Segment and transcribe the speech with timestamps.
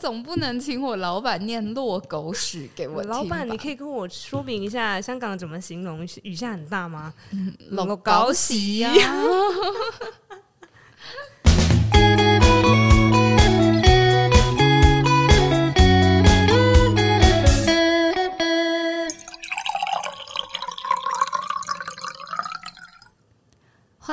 [0.00, 3.10] 总不能请我老板念落狗屎给我听。
[3.10, 7.12] 老板，你可以跟我说明一下香港怎么形容雨下很大吗？
[7.70, 8.92] 落狗屎呀！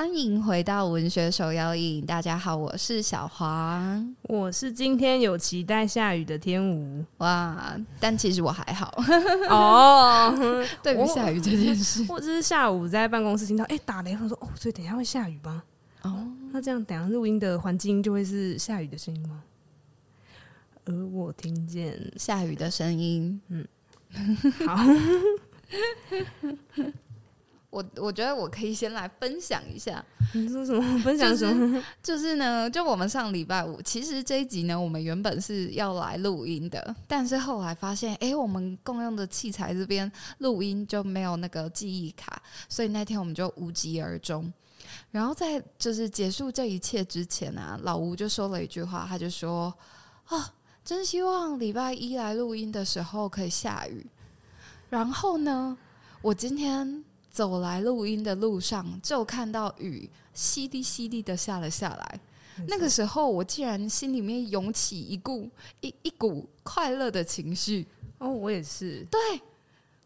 [0.06, 8.94] 欢迎回到文学手摇饮，大家好，我是小黄，我是今天有期待下雨的天吴哇，但其实我还好
[9.50, 10.32] 哦。
[10.84, 15.64] 对于下雨这件事，我 只是下午在办公室听到哎、欸、打雷，我说哦，所以等一下会下雨吗？
[16.04, 19.42] 哦，那这样等下录音的环境就会是下雨的声音吗？
[20.86, 23.68] 而我听见下雨的声音，嗯，
[24.68, 24.86] 好。
[27.76, 31.00] 我我觉得我可以先来分享一下，你说什么？
[31.04, 31.82] 分享什么？
[32.02, 44.50] 就是、就是呢，就我们上礼拜五，其实这一集呢，我们原本是要来录音的，但是后来发现，哎、欸，我们共用的器材这边录音就没有那个记忆卡，所以那天我们就无疾而终。
[45.12, 49.74] 然后在就是结束这一切之前啊，老吴就说了一句话，他就说
[50.28, 50.54] ：“啊，
[50.86, 54.06] 真希望礼拜一来录音的时候可以下雨。”
[54.90, 55.78] 然后呢，
[56.22, 57.04] 我今天。
[57.36, 62.20] 走来录音的路上，就看到雨淅沥淅沥的下了下来。
[62.66, 65.50] 那个时候，我竟然心里面涌起一股
[65.82, 67.86] 一一股快乐的情绪。
[68.20, 69.06] 哦，我也是。
[69.12, 69.20] 对，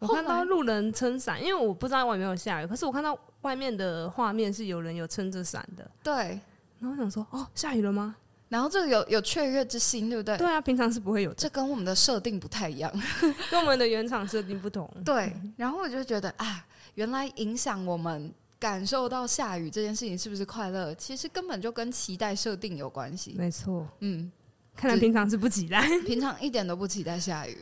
[0.00, 5.88] 我看到路人撑伞，因为我不知道外面有下雨，可是我看到外面的画面是有人有撑着伞的。
[6.02, 6.40] 对，
[6.80, 8.16] 然后我想说，哦，下雨了吗？
[8.48, 10.36] 然后这个有有雀跃之心，对不对？
[10.36, 11.36] 对啊，平常是不会有的。
[11.36, 12.92] 这跟我们的设定不太一样，
[13.48, 14.90] 跟我们的原厂设定不同。
[15.04, 16.66] 对，然后我就觉得啊。
[16.94, 20.94] 原来影响我们感受到下雨这件事情是不是快乐？
[20.94, 23.34] 其实根本就跟期待设定有关系。
[23.36, 24.30] 没错，嗯，
[24.76, 27.56] 看来平常是不期待， 平常一点都不期待下雨。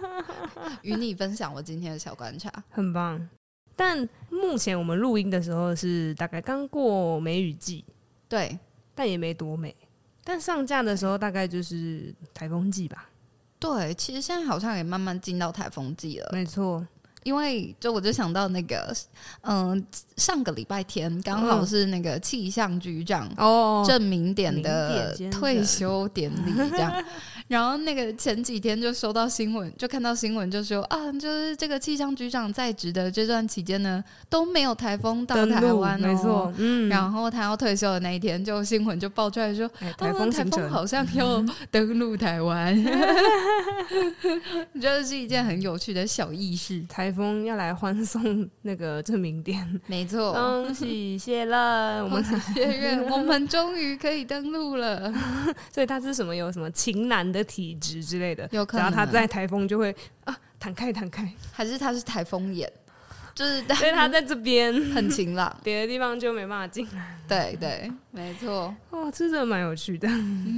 [0.82, 3.28] 与你分享我今天的小观察，很棒。
[3.74, 7.84] 但目前我们录音的时候是大概刚过梅雨季，
[8.26, 8.58] 对，
[8.94, 9.74] 但也没多美。
[10.24, 13.08] 但上架的时候大概就是台风季吧？
[13.58, 16.30] 对，其实现在好像也慢慢进到台风季了。
[16.32, 16.86] 没错。
[17.26, 18.94] 因为就我就想到那个，
[19.40, 19.84] 嗯，
[20.16, 23.84] 上个礼拜天刚好是那个气象局长哦。
[23.84, 27.04] 证明点的退休典礼这样。
[27.48, 36.88] 然后那个前几天就收到新闻，就看到新闻就说啊，就是这个气象局长在职的这段期间呢，都没有台风到台湾哦，没错，嗯。
[36.88, 39.68] 然后他要退休的那一天，就新闻就爆出来说，
[39.98, 42.76] 台风台风好像要登陆台湾，
[44.72, 46.80] 你觉得是一件很有趣的小意识。
[46.88, 52.24] 台风要来欢送那个证明店，没错，恭喜谢了， 我们
[52.54, 55.12] 谢愿，我们终于可以登陆了。
[55.72, 56.36] 所以他是什么？
[56.36, 58.84] 有什么晴男的体质之类的，有可能。
[58.84, 62.70] 然后他在台风就会啊弹开弹开，还是他是台风眼，
[63.34, 67.16] 就是 所以他在这边很晴朗， 别的地方就没办法进来。
[67.28, 68.74] 对对，没错。
[68.90, 70.08] 哦，这真的蛮有趣的。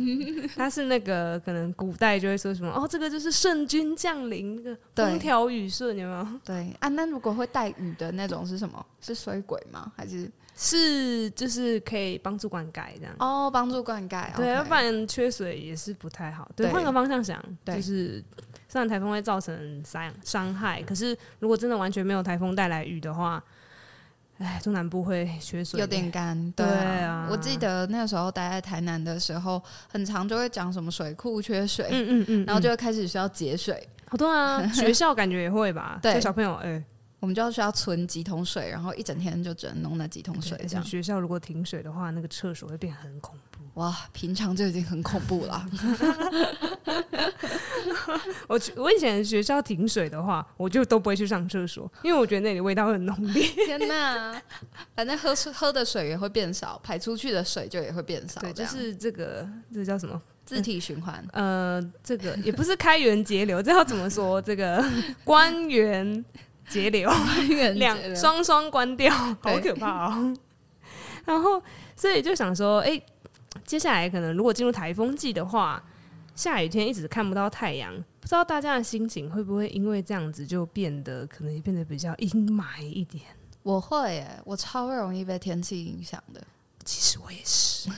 [0.54, 6.26] 他是那个可能古代就会说什么哦，这个就是圣君降临，那个风调雨顺，有没有？
[6.44, 8.84] 对啊，那如果会带雨的那种是什么？
[9.00, 9.90] 是水鬼吗？
[9.96, 10.30] 还是？
[10.60, 14.26] 是，就是可以帮助灌溉这样哦，帮助灌溉。
[14.34, 16.50] 对，要不然缺水也是不太好。
[16.56, 18.20] 对，换个方向想，就是
[18.68, 23.40] 虽然台风会造成伤伤害，可是如果真的完全没有台风带来雨的话，
[24.38, 26.50] 哎，中南部会缺水，有点干。
[26.56, 33.88] 对啊，我记得那个时候待在台南的时候，很常就会讲什么水库缺水，嗯嗯嗯，然后就会开始需要节水。
[34.08, 36.00] 好多啊， 学校感觉也会吧？
[36.02, 36.82] 对，小朋友，哎。
[37.20, 40.56] 我们就要需要存几桶水，然后一整天就只能弄那几桶水。
[40.68, 43.58] 这样学校如果停水的话，那个厕所会变很恐怖。
[43.74, 45.66] 哇，平常就已经很恐怖了。
[48.48, 53.42] 我我以前学校停水的话，我就都不会去上厕所，因为我觉得那里味道很浓烈。
[53.66, 54.40] 天哪，
[54.96, 58.40] 反正喝喝的水也会变少，排出去的水就也会变少。
[58.40, 60.20] 对，就是这个，这叫什么？
[60.44, 61.24] 自体循环。
[61.32, 64.40] 呃，这个也不是开源节流，这要怎么说？
[64.40, 64.84] 这个
[65.24, 66.24] 关源。
[66.68, 67.10] 节 流，
[67.74, 70.36] 两双双关掉，好可怕哦。
[71.24, 71.62] 然后，
[71.96, 73.06] 所以就想说，哎、欸，
[73.64, 75.82] 接下来可能如果进入台风季的话，
[76.34, 83.24] 下雨天一直看不到太阳，不知道大家的心情会不会因为这样子就变得可能也变得比较阴霾一点？
[83.62, 86.42] 我会耶，我超容易被天气影响的。
[86.84, 87.90] 其实我也是，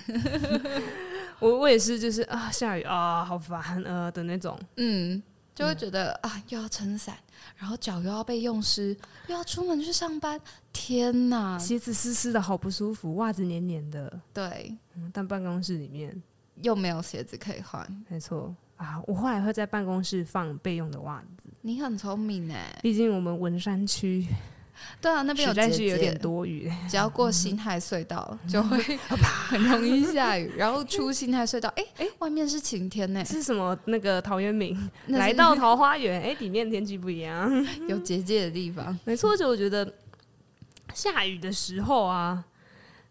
[1.38, 5.22] 我我也是，就是啊，下雨啊，好烦呃的那种，嗯。
[5.52, 7.14] 就会觉得、嗯、啊，又要撑伞，
[7.57, 8.97] 然后脚又要被用湿，
[9.27, 10.41] 又要出门去上班，
[10.73, 11.59] 天哪！
[11.59, 14.21] 鞋子湿湿的好不舒服，袜子黏黏的。
[14.33, 16.23] 对，嗯，但办公室里面
[16.63, 18.55] 又没有鞋子可以换，没错。
[18.77, 21.51] 啊，我后来会在办公室放备用的袜子。
[21.61, 24.27] 你很聪明哎，毕竟我们文山区。
[25.00, 26.71] 对啊，那边有结界，有点多雨。
[26.88, 28.79] 只要过新泰隧道，就会
[29.49, 30.53] 很容易下雨。
[30.56, 33.25] 然后出 新泰隧道，哎哎，外面是晴天呢。
[33.25, 33.79] 是什么？
[33.87, 37.50] 那个陶渊明来到桃花源，哎，里面天气不一样，
[37.88, 38.99] 有结界的地方。
[39.05, 39.91] 没错，就我觉得
[40.93, 42.44] 下雨的时候啊，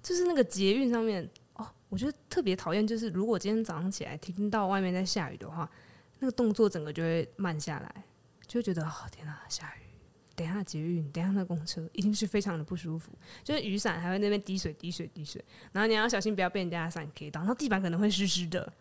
[0.04, 5.70] 就是那个捷运上面哦，我觉得特别讨厌，就是如果今天早上起来听到外面在下雨的话，
[6.20, 8.04] 那个动作整个就会慢下来，
[8.46, 9.89] 就觉得哦，天哪，下雨。
[10.40, 13.12] 等一下捷运，等一下那公车，一定是非常的不舒服。
[13.44, 15.44] 就是雨伞还会那边滴水、滴水、滴水，
[15.74, 18.72] 然后你要小心不要被人家的伞给到，然后地板可能会湿湿的，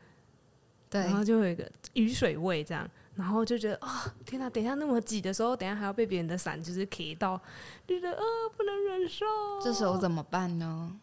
[0.88, 4.49] 对，然后就会有一个雨水味这样，然后就觉得啊、哦，天哪！
[4.49, 7.37] 等一下那么挤的时候，等一下还要被别人的伞就是给到，
[7.88, 9.26] 觉得啊、哦，不能忍受。
[9.61, 10.96] 这时候怎么办呢？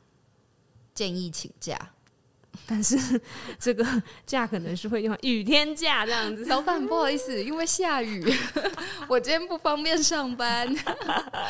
[0.93, 1.77] 建议请假。
[2.67, 3.19] 但是
[3.59, 3.85] 这个
[4.25, 6.45] 假可能是会用雨天假这样子。
[6.45, 8.23] 老板不好意思，因为下雨，
[9.07, 10.67] 我今天不方便上班。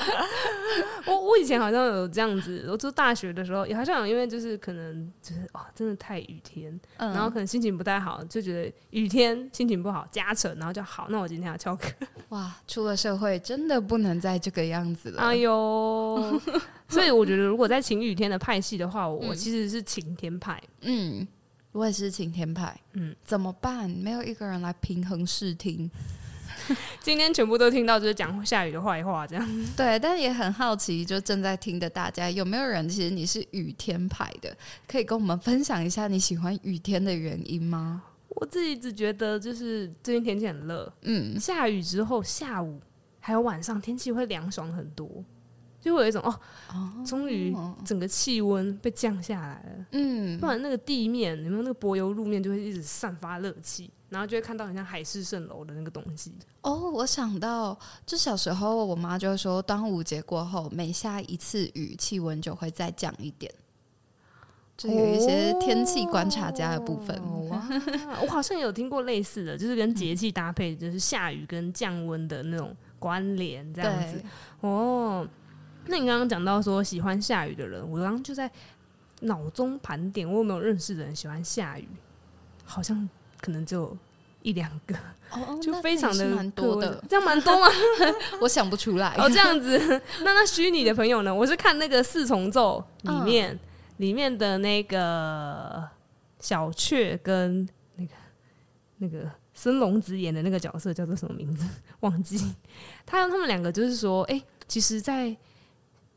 [1.05, 11.89] 我我以前好像有这样子，我读大学的时候也好像有，因为就是可能就是哇、哦，真的太雨天，嗯、然后可能心情不太好，就觉得雨天心情不好加成，然后就好，那我今天要翘课。
[12.29, 15.21] 哇，出了社会真的不能再这个样子了。
[15.21, 16.41] 哎呦。
[16.89, 20.61] 所以我觉得，如果在晴雨天的派系的话，我其实是晴天派。
[20.81, 21.27] 嗯，
[21.71, 22.79] 我也是晴天派。
[22.93, 23.89] 嗯，怎么办？
[23.89, 25.89] 没有一个人来平衡视听。
[27.01, 29.45] 今天全部都听到就是讲下雨的坏话，这样。
[29.75, 34.55] 对，但也很好奇，就正在听的大家有没有人其实你是雨天派的？
[34.87, 38.03] 可以跟我们分享一下你喜欢雨天的原因吗？
[38.29, 42.79] 我自己只觉得就是最近天气很热，嗯，下雨之后下午
[43.19, 45.23] 还有晚上天气会凉爽很多。
[45.85, 46.39] 就会有一种哦，
[47.05, 47.55] 终于
[47.85, 49.85] 整个气温被降下来了。
[49.91, 56.33] 嗯，不然那个地面，有没有那个柏油路面就会一直散发热气，然后就会看到很像海市蜃楼的那个东西。
[56.61, 63.53] 哦，我想到，就小时候我妈就会说，端午节过后每下一次雨，气温就会再降一点。
[64.75, 67.15] 就有一些天气观察家的部分。
[67.17, 67.61] 哦，
[68.25, 74.19] 我好像有听过类似的，就是跟节气搭配，就是下雨跟降温的那种关联这样子。
[74.61, 75.27] 哦。
[75.87, 78.49] 那你刚刚讲到说喜欢下雨的人，我刚刚就在
[79.21, 81.87] 脑中盘点，我有没有认识的人喜欢下雨？
[82.63, 83.07] 好像
[83.39, 83.95] 可能只有
[84.41, 84.95] 一两个，
[85.31, 87.67] 哦， 就非常的蛮多的，这样蛮多吗？
[88.41, 89.15] 我想不出来。
[89.17, 89.77] 哦，这样子，
[90.23, 91.33] 那那虚拟的朋友呢？
[91.33, 93.59] 我是看那个四重奏里面，嗯、
[93.97, 95.87] 里面的那个
[96.39, 98.11] 小雀跟那个
[98.97, 101.67] 那个森龙子演的那个角色叫做什么名字？
[102.01, 102.55] 忘记。
[103.05, 105.35] 他让他们两个就是说，哎、欸，其实，在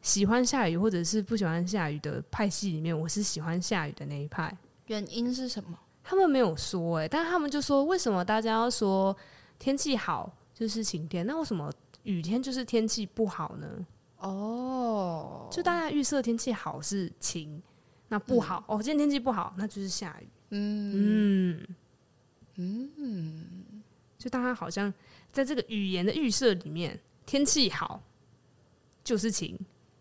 [0.01, 4.57] 喜欢下雨或者是不喜欢下雨的派系里面，我是喜欢下雨的那一派。
[4.87, 5.79] 原因是什么？
[6.03, 9.15] 他们没有说哎、欸，但是他们就说，为什么大家要说
[9.59, 11.71] 天气好就是晴天，那为什么
[12.05, 13.87] 雨天就是天气不好呢？
[14.19, 17.63] 哦，就大家预设天气好是晴，
[18.09, 20.29] 那不好、嗯、哦，今天天气不好，那就是下雨。
[20.51, 21.67] 嗯
[22.55, 23.83] 嗯嗯，
[24.17, 24.93] 就大家好像
[25.31, 28.01] 在这个语言的预设里面，天气好
[29.05, 29.59] 就是晴。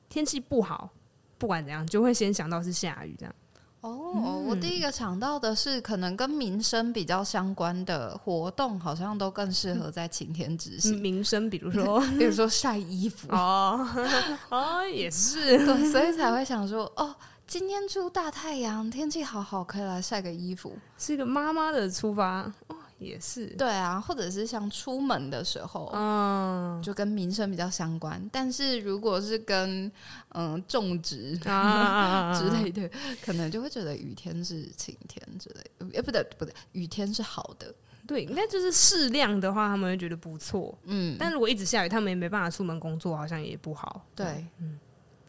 [0.09, 0.89] 天气不好，
[1.37, 3.35] 不管怎样，就会先想到是下雨这样。
[3.81, 10.99] 哦，嗯、我第一个想到的是，可能跟民生比较相关的活动，好像都更适合在晴天执行。
[10.99, 13.27] 民生，比如说， 比如说晒衣服。
[13.31, 13.87] 哦，
[14.49, 22.51] 哦，也是， 对，所以才会想说，哦，今天出大太阳，天气好好，可以来晒个衣服，是一个妈妈的出发。
[22.99, 28.21] 也是对啊，或者是像出门的时候，嗯，就跟民生比较相关。
[28.31, 29.91] 但是如果是跟
[30.29, 32.89] 嗯种植啊 之类的，
[33.23, 35.99] 可能就会觉得雨天是晴天之类的。
[35.99, 37.73] 哎，不对不对，雨天是好的。
[38.07, 40.77] 对，应该就是适量的话，他们会觉得不错。
[40.85, 44.05] 嗯，但如果一直下雨，他们也没办法出门工作，好像也不好。
[44.15, 44.79] 对，嗯。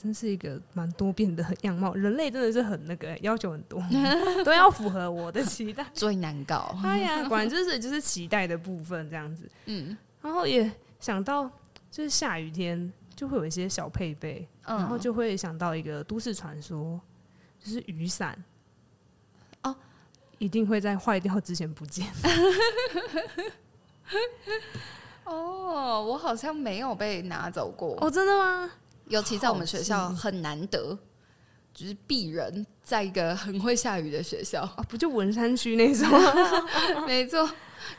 [0.00, 3.82] 真是一个蛮多变的样貌，人类真的是很那个要求很多，
[4.44, 6.72] 都要符合我的期待，最难搞。
[6.84, 9.50] 哎呀，果然就是就是期待的部分这样子。
[9.66, 11.50] 嗯，然后也想到
[11.90, 17.00] 就是下雨天就会有一些小配备，嗯、然后就会想到一个都市传说，
[17.58, 18.38] 就是雨伞
[19.62, 19.74] 哦，
[20.38, 22.06] 一定会在坏掉之前不见。
[25.24, 27.98] 哦，我好像没有被拿走过。
[28.00, 28.70] 哦，真的吗？
[29.08, 30.98] 尤其在我们学校很难得，
[31.74, 36.08] 就是鄙人在一个很会下雨的学校啊，不就文山区那种？
[37.06, 37.48] 没错。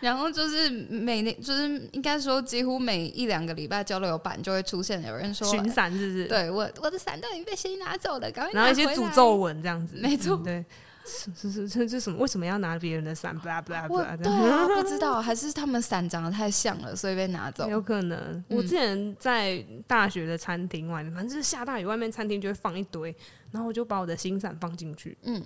[0.01, 6.25] 然后就是每年，就是应该说几乎每一两个礼拜交流版就会出现有人说巡伞，是不是？
[6.25, 8.29] 对我我的伞都已经被谁拿走了？
[8.31, 8.73] 赶快拿回来。
[8.73, 10.37] 然后一些诅咒文这样子，没错。
[10.37, 10.63] 对，
[11.09, 12.19] 是是是是什么？
[12.19, 13.37] 为什么要拿别人的伞？
[13.37, 14.15] 不啦不啦不啦！
[14.15, 17.67] 对啊，不知道， 还是他们伞长得太像了，所以被拿走。
[17.67, 18.17] 有可能。
[18.17, 23.13] 嗯、我之前在大学的餐厅外面，反正就是下大雨，外面餐厅就会放一堆，
[23.51, 25.17] 然后我就把我的新伞放进去。
[25.23, 25.43] 嗯，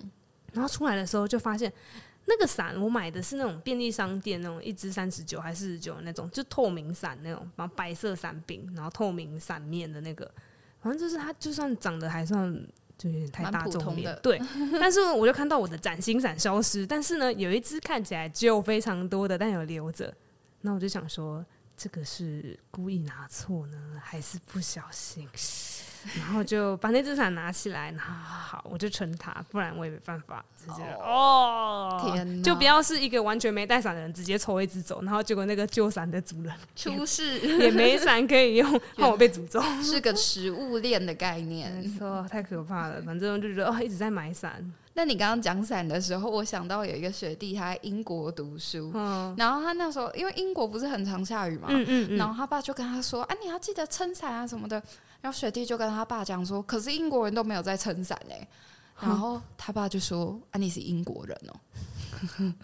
[0.52, 1.72] 然后出来的时候就发现，
[2.26, 10.30] 那个伞我买的是那种便利商店那种一支三十九还四十九那种，就透明伞那种，然后白色伞柄，然后透明伞面的那个，
[10.80, 12.66] 反正就是它，就算长得还算。
[13.04, 14.40] 就有点太大众脸，对。
[14.80, 20.12] 但是我就看到我的崭新伞消失，但是呢，有一只看起来只有非常多的，但有留着。
[20.62, 21.44] 那我就想说，
[21.76, 25.28] 这个是故意拿错呢，还是不小心？
[26.18, 30.44] 然后就把那只伞拿起来，然后好，我就撑它，不然我也没办法。
[30.56, 39.60] 直接哦，天呐，就不要是一个完全没带伞的人直接抽一只走，然后结果那个旧伞的主人 出事，也没伞可以用， 怕我被诅咒。
[39.82, 43.02] 是个食物链的概念，没错，太可怕了。
[43.02, 44.64] 反正就觉得哦，一直在买伞。
[44.96, 54.82] 那你刚刚讲伞的时候，我想到有一个学弟，他在英国读书，嗯，然后他那时候因为英国不是很常下雨嘛，嗯嗯，嗯，然后他爸就跟他说：“啊，你要记得撑伞啊什么的。”
[55.24, 58.46] 然后雪弟就跟他爸讲说：“可是英国人都没有在撑伞哎。”
[59.00, 62.52] 然后他爸就说：“啊，你是英国人哦。”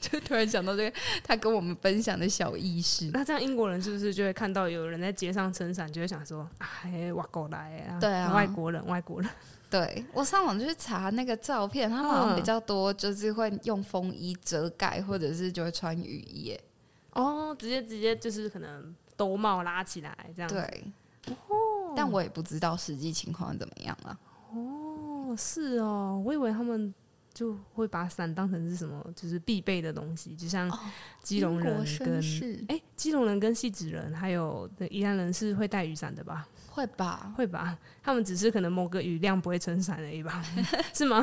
[0.00, 3.08] 就突然想到这个，他跟我们分享的小意识。
[3.12, 9.30] 那这样英国人是不是就会看到有人在街上撑伞，就会想说：“哎，外国来啊，对啊，外国人，外国人。
[9.70, 16.58] ”对，我上网去查那个照片，他们好像比较多，就是会用风衣遮盖，或者是就会穿雨衣。
[17.12, 20.50] 哦，直接直接就是可能兜帽拉起来这样。
[20.50, 20.84] 对，
[21.28, 21.54] 哦，
[21.96, 24.18] 但我也不知道实际情况怎么样了。
[24.52, 26.92] 哦，是哦，我以为他们
[27.32, 30.70] 就会把伞当成是什么，就是必备的东西，就像
[31.22, 32.18] 基隆人跟
[32.68, 36.46] 哎、欸，基隆人跟戏子人还有宜兰人是会带雨伞的吧？
[36.72, 40.44] 会吧，会吧，他们只是可能某个雨量不会撑伞而已吧？
[40.94, 41.20] 是吗？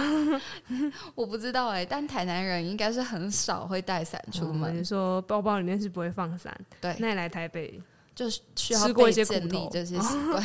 [1.15, 4.75] 我不知道哎、欸，但台南人应该是很少会带伞出门。
[4.75, 7.81] 你、嗯、说包包里面是不会放伞，对，那你来台北
[8.17, 10.41] 就是需要过一些苦力这些习惯。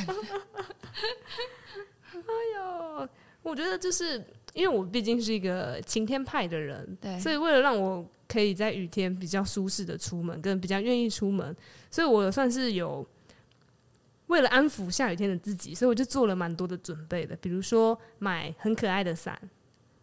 [2.12, 3.08] 哎呦，
[3.42, 11.56] 我觉得就是因为我毕竟是一个晴天派的人，对，所以为了让我可以在雨天比较舒适的出门，跟比较愿意出门，
[11.90, 13.04] 所以我算是有。
[14.28, 19.38] 为了安抚下雨天的自己，所以我就做了蛮多的准备的，比如说买很可爱的伞。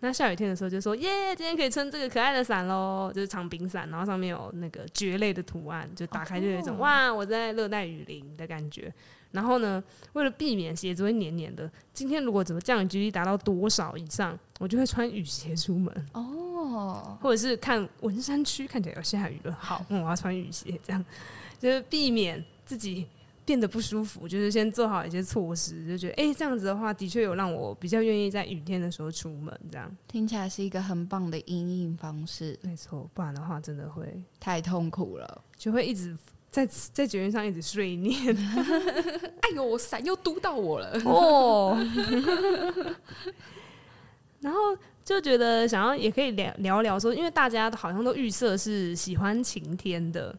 [0.02, 8.94] 那下雨天的时候就说：“耶，今天可以撑这个可爱的伞喽！”就是长柄伞，然后上面有那个蕨类的图案，就打开就有一种、哦、哇，我在热带雨林的感觉。
[9.32, 17.18] 然后呢，为了避免鞋子会黏黏的，今天如果怎么降雨几率达到多少以上，我就会穿雨鞋出门哦。
[17.22, 21.04] 或者是看文山区看起来要下雨了，好，嗯，我要穿雨鞋，这样
[21.60, 23.06] 就是避免自己。
[23.50, 29.60] 变得不舒服，就是先做好一些措施，就觉得哎、欸，这样子的话，的确有让我比较愿意在雨天的时候出门。
[29.72, 36.16] 这样听起来是一个很棒的因应方式，没错，不然的话真的会太痛苦了，就会一直
[36.52, 36.64] 在
[36.94, 38.38] 在捷运上一直碎念。
[39.42, 41.76] 哎呦，我伞又嘟到我了哦。
[44.42, 44.60] 然后
[45.04, 50.38] 就觉得想要也可以聊聊聊说，因为大家好像都预设是喜欢晴天的。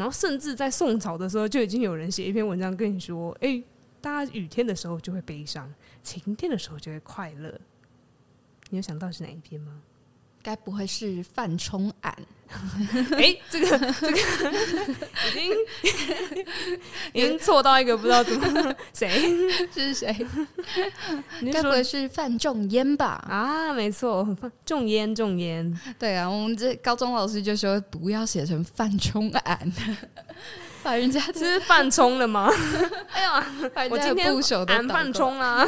[0.00, 3.62] 然后甚至在宋朝的时候，就已经有人写一篇文章跟你说：“哎、
[4.00, 5.70] 大家雨天的时候就会悲伤，
[6.02, 7.52] 晴天的时候就会快乐。”
[8.70, 9.82] 你有想到是哪一篇吗？
[10.42, 12.16] 该不会是范冲案？
[13.12, 14.18] 哎、欸，这个这个
[15.28, 15.52] 已经
[17.12, 19.08] 已经错到一个不知道怎么谁
[19.72, 20.26] 是谁？
[21.52, 23.24] 该不会是范仲淹吧？
[23.28, 24.26] 啊，没错，
[24.66, 25.80] 仲淹仲淹。
[25.98, 29.72] 对啊，我们这高中老师就说不要写成范冲案，
[30.82, 32.50] 把人家这是范冲了吗？
[33.12, 33.46] 哎呀，
[33.90, 35.66] 我今天不熟的犯冲啊。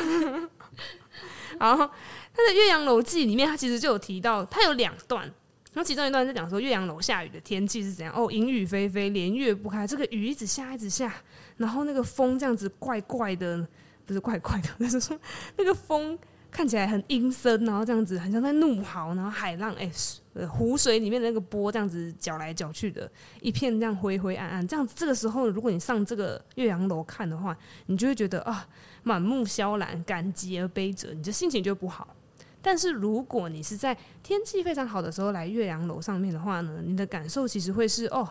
[1.58, 1.88] 然后。
[2.34, 5.30] 他在《岳阳楼记》里面，他其实就有提到，他有两段，
[5.72, 8.14] 然后其中一段在讲说岳阳楼下雨的天气是怎样。
[8.14, 11.14] 哦，阴雨霏霏，连月不开，这个雨一直下，一直下，
[11.56, 13.66] 然后那个风这样子怪怪的，
[14.04, 15.18] 不是怪怪的， 就是说
[15.56, 16.18] 那个风
[16.50, 19.90] 看起来很阴森，然后这样子很像在怒嚎，然后海浪哎、
[20.34, 23.10] 欸，湖水里面的那个波这样子搅来搅去的，
[23.40, 28.68] 一片这样灰灰暗暗，这样子这个时候，如果你上这个岳阳楼看的话，你就会觉得啊，
[29.02, 32.14] 满目萧然，感极而悲者，你的心情就不好。
[32.62, 38.26] 但是如果你是在天气非常好的时候来岳阳楼上面的话呢，你的感受其实会是哦，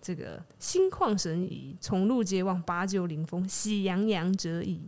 [0.00, 4.80] 这个心旷神怡，重入街望，把酒临风，喜洋洋者矣。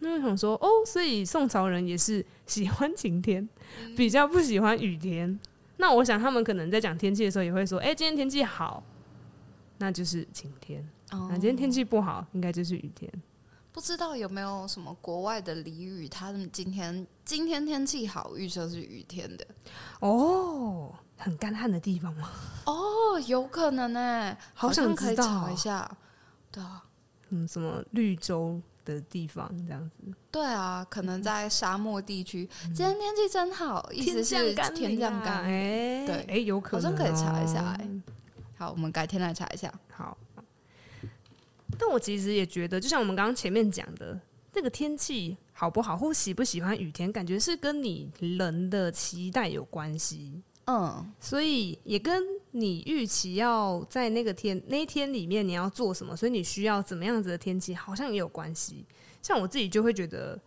[0.00, 3.48] 那我想说哦，所以宋朝人也是喜欢晴天，
[3.96, 5.38] 比较不喜欢雨天。
[5.76, 8.82] 那我想他们可能在讲天气的时候也会说，哎，今天天气好，
[9.78, 10.82] 那就是晴天；
[11.28, 13.08] 那今天天气不好，应该就是雨天。
[13.72, 16.06] 不知道有没有什么国外的俚语？
[16.06, 19.46] 他们今天今天天气好，预测是雨天的。
[20.00, 22.28] 哦，很干旱的地方吗？
[22.66, 25.90] 哦，有可能呢，好想可以查一下。
[26.50, 26.84] 对啊，
[27.30, 29.96] 嗯，什么绿洲的地方这样子？
[30.30, 32.46] 对啊，可能在沙漠地区。
[32.64, 35.50] 今天天气真好，意思是天降甘霖。
[35.50, 37.74] 哎，对，哎，有可能，好像可以查一下。
[37.80, 37.88] 哎，
[38.58, 39.72] 好，我们改天来查一下。
[39.90, 40.14] 好。
[41.84, 44.16] 但我其实也觉得，就像我们刚刚前面讲的，
[44.54, 50.40] 那个天气好不好，或喜不喜欢雨天，感觉是跟你人的期待有关系。
[50.66, 52.22] 嗯，所以也跟
[52.52, 58.86] 你预期要在那个天那一天里面你要做什么，所以你需要怎么样子的天气，好像也有关系。
[59.20, 60.40] 像我自己就会觉得。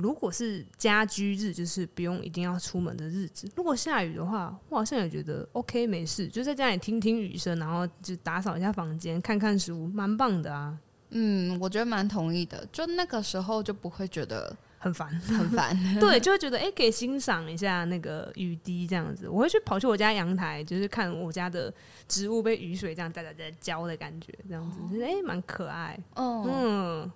[0.00, 3.50] 如果是家居日，就是不用一定要出门的日子。
[3.56, 10.78] 如果下雨的话，我好像也觉得 OK，没事，就在家里听听雨声，然后就打扫一下房间，看看书，蛮棒的啊。
[11.10, 12.64] 嗯，我觉得蛮同意的。
[12.70, 15.74] 就那个时候就不会觉得很烦，很烦。
[15.98, 19.28] 对，就会觉得哎、欸，可以欣赏一下那个雨滴这样子。
[19.28, 21.72] 我会去跑去我家阳台，就是看我家的
[22.06, 25.98] 植物被雨水这样在在在浇的感觉，这样子，就是哎，蛮可爱。
[26.14, 27.12] 哦，嗯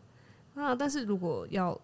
[0.55, 1.79] 啊，但是如果要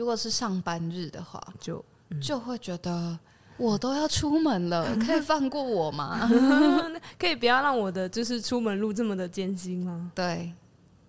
[0.00, 1.84] 如果是上班日的话，就
[2.22, 3.18] 就会觉得
[3.58, 6.26] 我都要出门了， 可以放过我吗？
[7.20, 10.10] 可以不要让我的就是出门路这么的艰辛吗？
[10.14, 10.50] 对，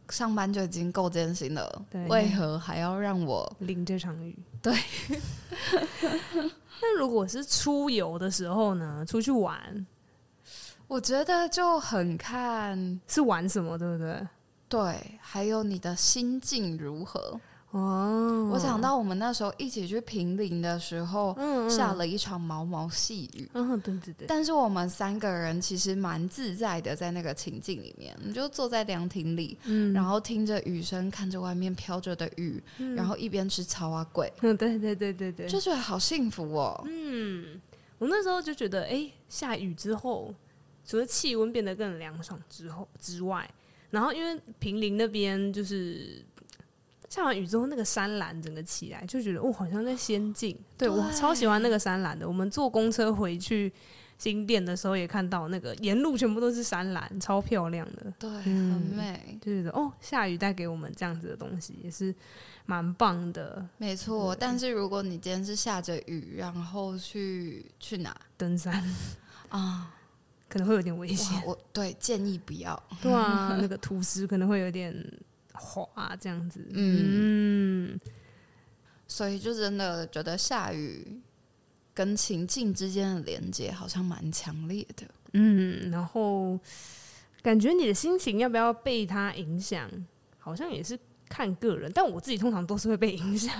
[0.09, 4.37] 上班就已经够艰辛了，为何还要让我淋这场雨？
[4.61, 4.77] 对。
[6.81, 9.05] 那如果是出游的时候呢？
[9.07, 9.87] 出去玩，
[10.89, 14.27] 我觉得就很看是玩什么，对不对？
[14.67, 17.39] 对，还有你的心境如何。
[17.71, 23.49] 哦，我想到我们那时候一起去平林的时候，嗯嗯下了一场毛毛细雨。
[23.53, 24.27] 嗯，对对对。
[24.27, 34.29] 但是我们三个人其实蛮自在的，在那个情境里面，你就坐在凉亭里，嗯，然后听着雨声，看着外面飘着的雨，嗯、然后一边吃草啊鬼。
[34.41, 36.83] 嗯，对对对对对，就觉得好幸福哦。
[36.87, 37.61] 嗯，
[37.99, 40.35] 我那时候就觉得，哎，下雨之后，
[40.85, 43.49] 除了气温变得更凉爽之后之外，
[43.89, 46.21] 然后因为平林那边就是。
[47.11, 50.57] 下完雨之后，那个山岚整个起来，就觉得哦，好像在仙境。
[50.77, 52.25] 对，对我超喜欢那个山岚的。
[52.25, 53.69] 我们坐公车回去
[54.17, 58.13] 新店的时候，也看到那个沿路全部都是山岚，超漂亮的。
[58.17, 59.37] 对，嗯、很美。
[59.41, 62.15] 就觉得哦，下雨带给我们这样子的东西，也是
[62.65, 63.67] 蛮棒的。
[63.77, 68.81] 没错，但是如果你今天是下着雨，然后去去哪登山
[69.49, 69.93] 啊，
[70.47, 71.43] 可能会有点危险。
[71.45, 72.81] 我对建议不要。
[73.01, 74.95] 对啊，那个土石可能会有点。
[75.53, 77.99] 滑这样子，嗯，
[79.07, 81.19] 所以就真的觉得下雨
[81.93, 86.59] 跟情境之间的连接好像蛮强烈的，嗯，然后
[87.41, 89.89] 感觉你的心情要不要被它影响，
[90.39, 93.53] 好像也是看个人，但我自己通常都是会被影响，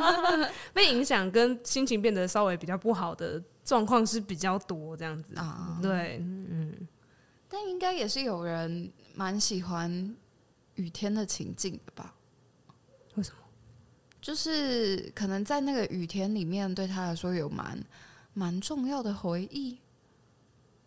[0.74, 6.72] 被影响跟心情变得稍微比较不好的状况是比较多这样子啊，对，嗯，
[7.48, 10.14] 但应该也是有人蛮喜欢。
[10.82, 12.12] 雨天的情境的吧？
[13.14, 13.36] 为什么？
[14.20, 17.80] 就是可能在那个雨天里面，对他来说有蛮
[18.34, 19.78] 蛮重要的回忆，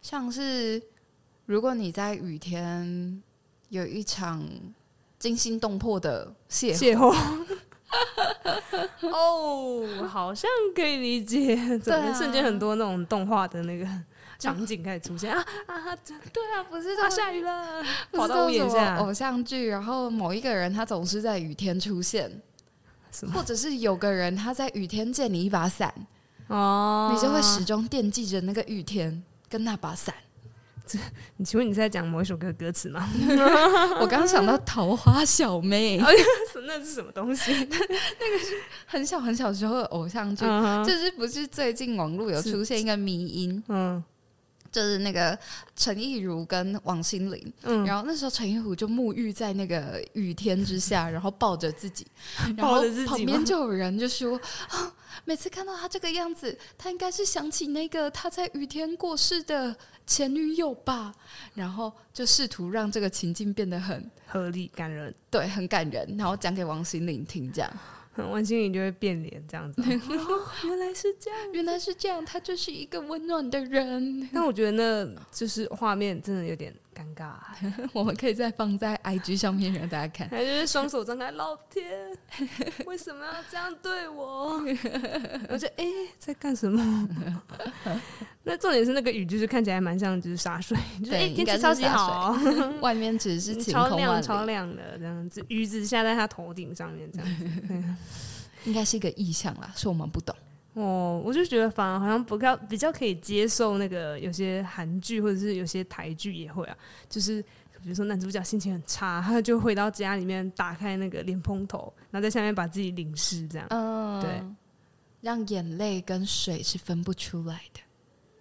[0.01, 0.81] 像是
[1.45, 3.23] 如果你在雨天
[3.69, 4.45] 有一场
[5.17, 7.15] 惊心动魄的邂逅，
[9.09, 13.87] 哦，好像可以理解，怎么瞬间很多那种动画的那个。
[14.37, 15.95] 场景开始出现啊啊！
[16.33, 18.97] 对啊，不是他下雨了，跑到屋檐下。
[18.97, 22.41] 偶像剧，然后某一个人他总是在雨天出现，
[23.33, 25.93] 或者是有个人他在雨天借你一把伞
[26.47, 30.13] 哦，你就会始终惦记着那个雨天跟那把伞。
[30.85, 30.99] 这，
[31.37, 33.09] 你请问你是在讲某一首歌的歌词吗？
[33.99, 35.99] 我刚刚想到《桃花小妹》，
[36.67, 37.51] 那是什么东西？
[37.51, 40.45] 那个是很小很小时候的偶像剧，
[40.85, 43.63] 就是不是最近网络有出现一个迷音？
[43.69, 44.03] 嗯。
[44.75, 45.39] 就是那个
[45.73, 52.05] 陈意如跟王心凌，嗯，然后那时候陈意如就沐浴在那个雨天之下，然后抱着自己，
[52.57, 59.73] 然后旁边 就有人就说啊，每次看到他这个样子，他应该是想起那个他在雨天过世的
[60.05, 61.15] 前女友吧，
[61.53, 67.71] 然后就试图让这个情境变得很合理、感人，对，很感人，然后讲给王心凌听，这样。
[68.29, 74.29] 王心凌就会变脸这样子，哦，原来是这样，原来是这样，他就是一个温暖的人。
[74.33, 77.33] 但我觉得那就是画面真的有点尴尬，
[77.91, 80.29] 我们可以再放在 IG 上面让大家看。
[80.29, 82.15] 还就是双手张开，老天，
[82.87, 84.53] 为什么要这样对我？
[85.49, 87.07] 我觉得哎、欸，在干什么？
[88.43, 92.37] 那重点是那个雨，就是看起来蛮像就是洒水，就是哎、欸、天气超级好，
[92.79, 97.45] 外面只是超亮超亮的这样子，雨只下在他头顶上面这样子，
[98.63, 100.35] 应该是一个意象啦，是我们不懂。
[100.75, 106.77] 哦，我就觉得反而好像比较比较可以接受那个有些韩剧或者是有些台剧也会啊，
[107.09, 107.41] 就是
[107.81, 114.43] 比如说男主角心情很差，他就回到家里面打开那个莲蓬头，然后在下面把自己淋湿，这样，嗯，对，
[115.21, 117.79] 让眼泪跟水是分不出来的，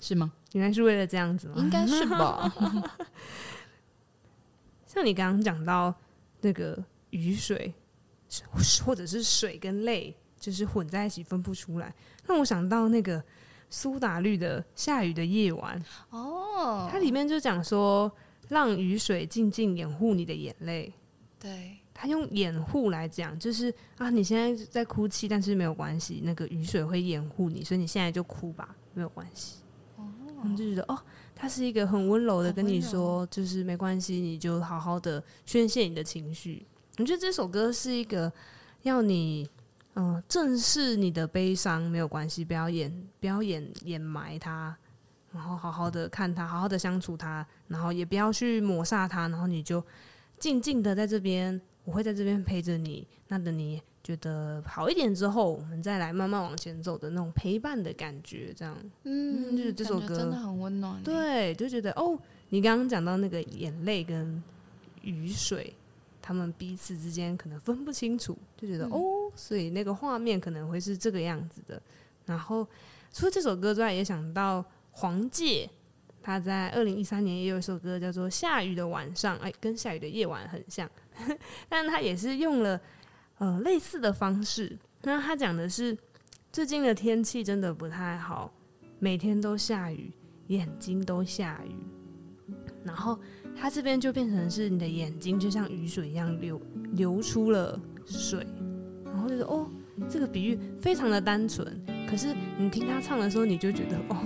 [0.01, 0.33] 是吗？
[0.55, 1.55] 原来是为了这样子吗？
[1.59, 2.53] 应该是吧。
[4.87, 5.95] 像你刚刚讲到
[6.41, 7.73] 那个雨水，
[8.85, 11.95] 或者是水跟泪，就是混在一起分不出来。
[12.27, 13.23] 让我想到那个
[13.69, 15.83] 苏打绿的《下雨的夜晚》
[16.17, 18.11] 哦，它里面就讲说，
[18.49, 20.93] 让雨水静静掩护你的眼泪。
[21.39, 29.57] 对，他用掩护来讲，就是啊，你现在在哭泣，但是没有关系，那个雨水会掩护你，所以你现在就哭吧，没有关系。
[29.97, 30.05] 哦，
[30.41, 30.99] 我们就觉得哦，
[31.35, 36.65] 他是一个很温柔的跟你说，就是没关系，你就好好的宣泄你的情绪。
[36.99, 38.33] 我觉得这首歌是一个
[38.83, 39.49] 要你。
[39.97, 44.77] 嗯，正视你的悲伤没有关系，不要掩，不要掩掩埋它，
[45.33, 49.85] 然后好好的看它，好好的相处它，然后也不要去抹杀它，然后你就
[50.39, 53.07] 静静的在这边，我会在这边陪着你。
[53.29, 64.43] 那等你觉得好一点之后，我们再来慢慢往前走的那种陪伴的感觉，这样，嗯，就是这首歌真的很温暖，对，就觉得哦，你刚刚讲到那个眼泪跟
[65.03, 65.73] 雨水。
[66.27, 71.81] 他们彼此之间可能分不清楚，就觉得、嗯、哦，所以那个画面可能会是这个样子的。
[72.25, 72.67] 然后
[73.13, 75.69] 除了这首歌之外，也想到黄玠，
[76.23, 80.91] 他在二零一三年也有一首歌叫做《下雨的晚上》，哎，跟《下雨的夜晚》很像，
[81.69, 82.81] 但他也是用了
[83.37, 84.79] 呃类似的方式。
[85.03, 85.95] 那他讲的是
[86.51, 88.51] 最近的天气真的不太好，
[88.99, 90.11] 每天都下雨，
[90.47, 91.77] 眼睛都下雨，
[92.83, 93.19] 然后。
[93.57, 96.61] 它这边就变成是你的眼睛就像雨水一样流
[96.93, 98.47] 流出了水，
[99.07, 99.67] 然后就是哦，
[100.09, 101.67] 这个比喻非常的单纯，
[102.07, 104.17] 可是你听他唱的时候，你就觉得哦，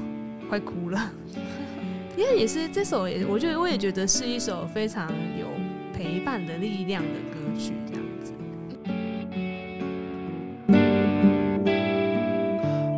[0.49, 1.13] 快哭了。
[2.17, 5.47] 因为也是这首也，我觉得我也觉得是一首非常有
[5.95, 8.33] 陪伴的力量的歌曲，这样子。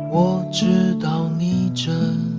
[0.09, 2.30] 我知道你真。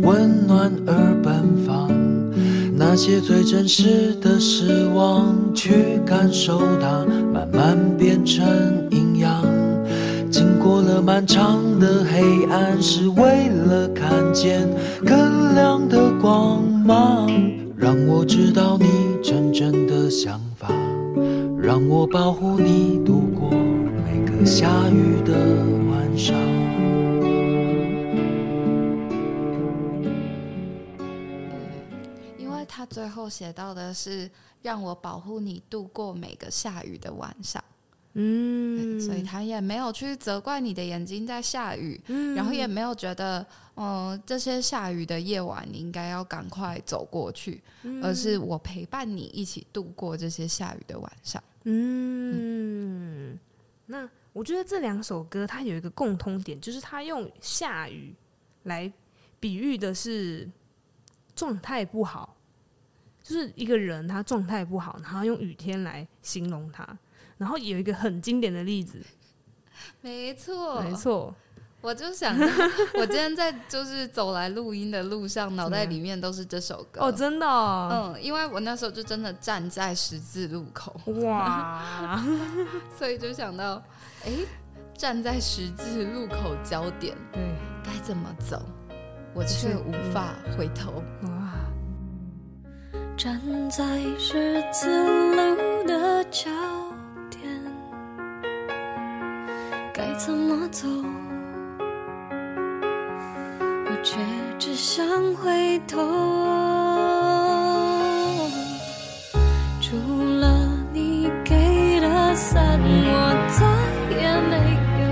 [0.00, 1.90] 温暖而奔放。
[2.76, 8.44] 那些最真实的失望，去感受它，慢慢变成
[8.90, 9.42] 营养。
[10.30, 13.43] 经过了漫长的黑暗，是为
[33.28, 34.30] 写到的是
[34.62, 37.62] 让我保护你度过每个下雨的晚上，
[38.14, 43.40] 嗯，所以他也没有去责怪你的眼睛在下雨，嗯，然后也没有觉得，
[43.74, 53.38] 嗯、呃，这些下雨的夜晚你应该要赶快走过去，嗯，而是我陪伴你一起度过这些下雨的晚上，嗯，嗯，
[53.86, 54.08] 那。
[54.34, 58.12] 我觉得这两首歌它有一个共通点，就是它用下雨
[58.64, 58.92] 来
[59.38, 60.50] 比喻的是
[61.36, 62.34] 状态不好，
[63.24, 66.86] 就是一个人他状态不好，然后用雨天来形容他。
[67.38, 69.00] 然后有一个很经典的例子，
[70.00, 71.34] 没错，没错，
[71.80, 72.36] 我就想，
[72.94, 82.22] 我今天在就是走来录音的路上，脑袋里面都是这首歌 哦，真的哦，嗯，因为我那时候就真的站在十字路口，哇，
[82.96, 83.82] 所以就想到。
[84.24, 84.32] 哎，
[84.96, 87.42] 站在十字路口焦点，对，
[87.82, 88.62] 该怎么走，
[89.34, 91.02] 我却无法回头。
[91.24, 91.43] 哇！
[93.16, 93.84] 站在
[94.18, 94.88] 十字
[95.36, 96.50] 路的交
[97.30, 97.42] 点，
[99.94, 100.88] 该怎么走？
[103.86, 104.18] 我却
[104.58, 105.96] 只想回头。
[109.80, 109.96] 除
[110.40, 113.64] 了你给的伞，我再
[114.16, 114.56] 也没
[115.00, 115.04] 有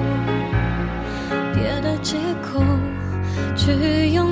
[1.55, 2.61] 别的借口
[3.57, 4.32] 去拥。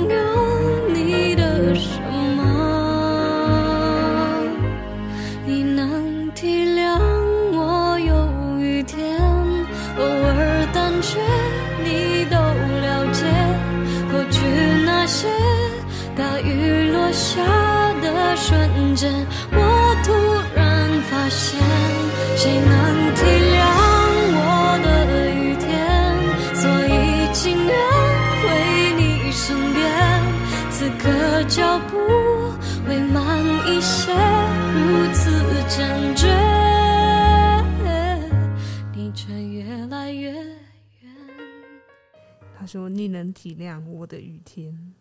[42.71, 44.93] 说你能体谅我的雨天，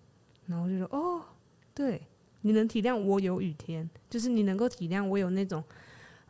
[0.46, 1.22] 然后就说哦，
[1.72, 2.02] 对，
[2.40, 5.62] 你能体谅我有雨天，就是你能够体谅我有那种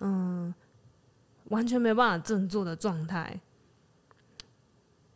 [0.01, 0.53] 嗯
[1.45, 3.41] 完全没办法振作的状态，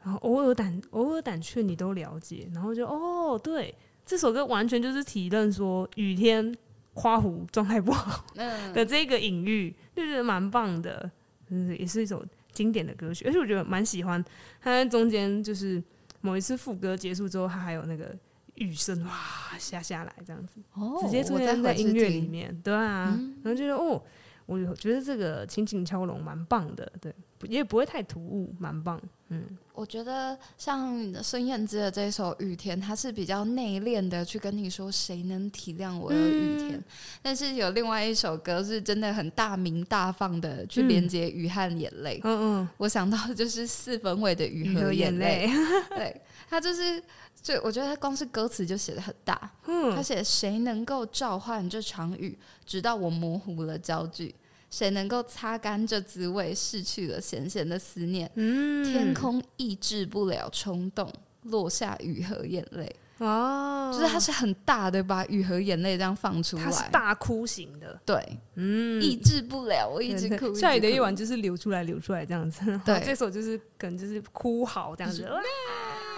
[0.03, 3.75] 然后偶尔胆偶尔胆怯你都了解，然后就哦，对，
[4.07, 6.57] 这首歌完全就是体认说雨天
[6.95, 8.25] 花湖状态不好
[8.73, 11.11] 的这个隐喻，就觉得蛮棒的，
[11.49, 14.25] 嗯，也是一首经典的歌曲，而且我觉得蛮喜欢
[14.63, 15.83] 它在中间就是。
[16.25, 18.17] 某一次副歌结束之后，它还有那个
[18.55, 19.13] 雨声哇。
[19.57, 24.03] 下下来，这样子，哦、直接出现在音乐里面，对啊，嗯、然后觉得哦，
[24.47, 36.85] 我觉得这个轻轻敲龙蛮棒的，对，也不会太突兀，蛮棒，嗯，我觉得像孙燕姿的这首《雨天》，她是比较内敛的，去跟你说谁能体谅我的雨天，嗯、
[37.21, 45.51] 但是有另外一首歌是真的很大鸣大放的，去连接雨和眼泪，嗯嗯，我想到的就是四分卫的雨和眼泪，
[45.91, 46.21] 对。
[46.49, 47.03] 他就是，
[47.43, 49.51] 就我觉得他光是歌词就写的很大。
[49.67, 54.33] 嗯，他写谁能够召唤这场雨，直到我模糊了焦距？
[54.75, 58.29] 谁能够擦干这滋味，逝去了咸咸的思念？
[58.35, 61.09] 嗯，天空抑制不了冲动，
[61.43, 62.97] 落下雨和眼泪。
[63.19, 67.97] 哦，就是它是很大的，把雨和眼泪这样放出来，他是大哭型的。
[68.05, 68.21] 对，
[68.57, 70.53] 嗯，抑制不了，我一直哭。
[70.53, 72.61] 下雨的夜晚就是流出来，流出来这样子。
[72.85, 75.25] 对，这首就是可能就是哭嚎这样子。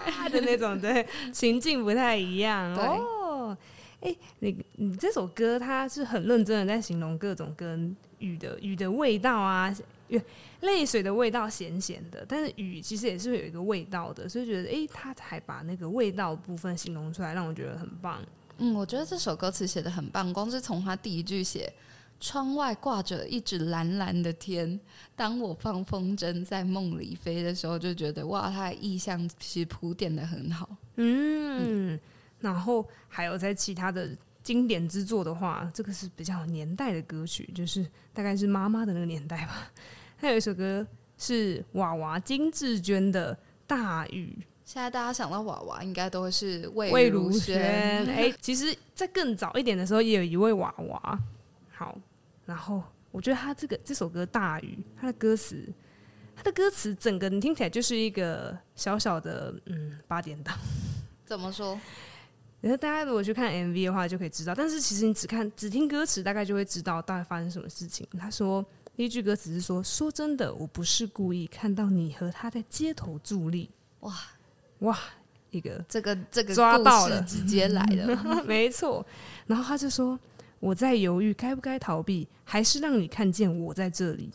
[0.07, 3.55] 他 的那种对情境不太一样哦，
[4.01, 9.75] 哎、欸，你你这首歌它是很认真的在形容各种跟雨的雨的味道啊，
[10.61, 18.21] 泪水的味道咸咸的，但是雨其实也是有一个味道的，所以觉得哎、欸，他才把那个味道部分形容出来，让我觉得很棒。
[18.59, 21.73] 嗯，我觉得这首歌词写的很棒，光是从他第一句写。
[22.19, 24.81] 窗外挂着一只蓝蓝的天，
[25.15, 30.67] 当我放风筝在梦里飞的时候，就觉得哇，他的意象其实铺垫的很好。
[30.95, 32.01] 嗯，嗯，
[32.41, 34.09] 然后还有在其他的
[34.47, 39.73] 经典之作的话，这个是比较年代的歌曲，就是大概是妈妈的那个年代吧。
[40.17, 40.87] 还有一首歌
[41.19, 43.35] 是娃娃金志娟的
[43.67, 47.61] 《大雨》，现在大家想到娃娃，应该都会是魏魏如萱。
[48.07, 51.19] 哎，其实，在更早一点的时候，也有一位娃娃。
[51.73, 51.99] 好，
[52.45, 52.81] 然后
[53.11, 55.61] 我觉得他这个这首歌《大雨》，他的歌词，
[56.37, 60.57] 他的歌词整个你听起来就是一个小小的嗯八点档。
[61.25, 61.77] 怎么说？
[62.61, 64.55] 然后大家如果去看 MV 的话，就可以知道。
[64.55, 68.07] 但是其实你只看只听歌词，大概就会知道大概发生什么事情。
[68.19, 68.65] 他说
[68.95, 74.15] 第一句歌词是说：“说真的，我不是故意看到你和他在街头伫立。”哇
[74.81, 74.99] 哇，
[75.51, 79.07] 一个这个这个抓到了，直接来了， 没错。
[79.47, 80.19] 然后他就说。
[80.59, 84.31] 我在犹豫该不该逃避，还是让你看见我在这里。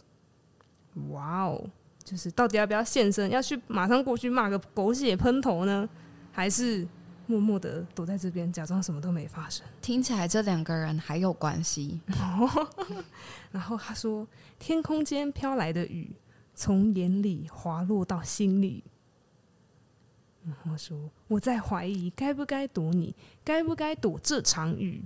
[1.10, 1.68] 哇哦，
[2.04, 5.90] 就是到底要不要现身，要去马上过去骂个狗血喷头呢，
[6.32, 6.88] 还是
[7.32, 9.66] 默默的躲在这边，假装什么都没发生？
[9.82, 12.02] 听起来这两个人还有关系。
[13.52, 14.28] 然后他说
[14.60, 16.12] ：“天空间飘来的雨，
[16.54, 18.84] 从眼里滑落到心里。”
[20.44, 23.16] 然后说：“我在怀疑该不该躲你，
[23.46, 25.02] 该不该躲这场雨。”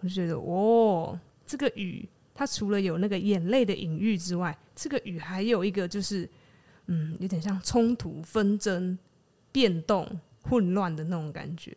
[0.00, 6.30] 我就觉得，哦，这个雨它除了有那个眼泪的隐喻之外，这个雨还有一个就是，
[6.86, 8.96] 嗯，有点像冲突、纷争、
[9.50, 10.06] 变动、
[10.48, 11.76] 混乱的那种感觉。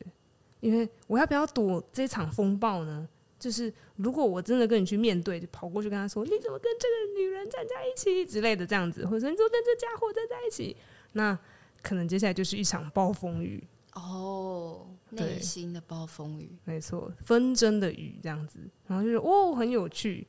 [0.59, 3.07] 因为我要不要躲这场风暴呢？
[3.39, 10.77] 就是如果我真的跟你去面对，就跑过去跟他说：“你怎么跟这个女人站在一起？”之类的这样子，或者说你怎么跟这家伙站在一起？
[11.13, 11.35] 那
[11.81, 13.63] 可能接下来就是一场暴风雨
[13.95, 20.27] 哦，内心的暴风雨，没错，纷争的雨这样子，然后就是哦，很有趣。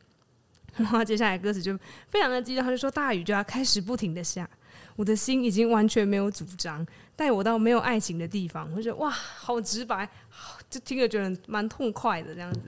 [0.76, 1.78] 然后接下来歌词就
[2.08, 4.48] 非常的激动，他就说：“大雨就要开始不停的下。”
[4.96, 8.68] 我的心已经完全没有主张，带我到没有爱情的地方。
[8.76, 10.08] 我觉得哇，好直白，
[10.68, 12.60] 就听了觉得蛮痛快的这样子。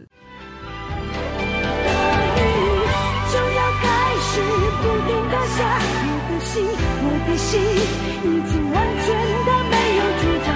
[1.85, 1.91] 大
[2.37, 2.41] 雨
[3.31, 3.85] 就要开
[4.23, 4.41] 始
[4.81, 5.59] 不停的下，
[6.07, 6.53] 我的心，
[7.05, 7.51] 我的心
[8.25, 9.07] 已经完全
[9.45, 10.49] 的没有主张，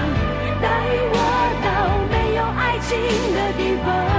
[0.61, 0.67] 带
[1.11, 1.15] 我
[1.63, 1.67] 到
[2.09, 2.89] 没有爱情
[3.33, 4.18] 的地方。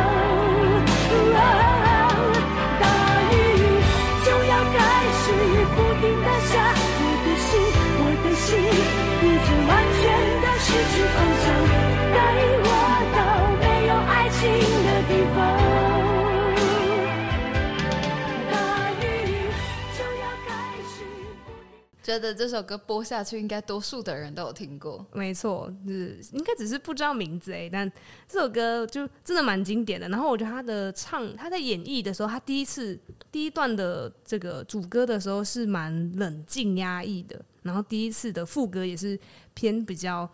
[22.10, 25.06] 觉得这首歌播下去，应该多数的人都有听过。
[25.12, 27.90] 没错，是应该只是不知道名字哎，但
[28.26, 30.08] 这首歌就真的蛮经典的。
[30.08, 32.98] 然后我觉得他的唱，他在演绎的时候，他第一次
[33.30, 37.40] 第一段的这个主歌的时候是蛮冷静压抑的。
[37.62, 39.18] 然后第一次的副歌也是
[39.54, 40.28] 偏比较